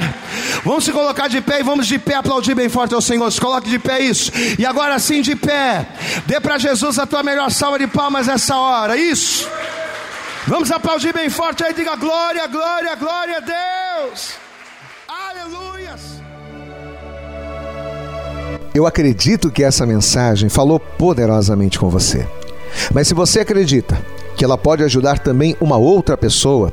[0.64, 3.28] Vamos se colocar de pé e vamos de pé aplaudir bem forte ao Senhor.
[3.32, 4.30] Se coloque de pé, isso.
[4.56, 5.84] E agora sim de pé.
[6.26, 8.96] Dê para Jesus a tua melhor salva de palmas essa hora.
[8.96, 9.48] Isso.
[10.46, 11.74] Vamos aplaudir bem forte aí.
[11.74, 14.34] Diga glória, glória, glória a Deus.
[15.08, 16.22] Aleluias.
[18.72, 22.28] Eu acredito que essa mensagem falou poderosamente com você.
[22.94, 24.00] Mas se você acredita
[24.36, 26.72] que ela pode ajudar também uma outra pessoa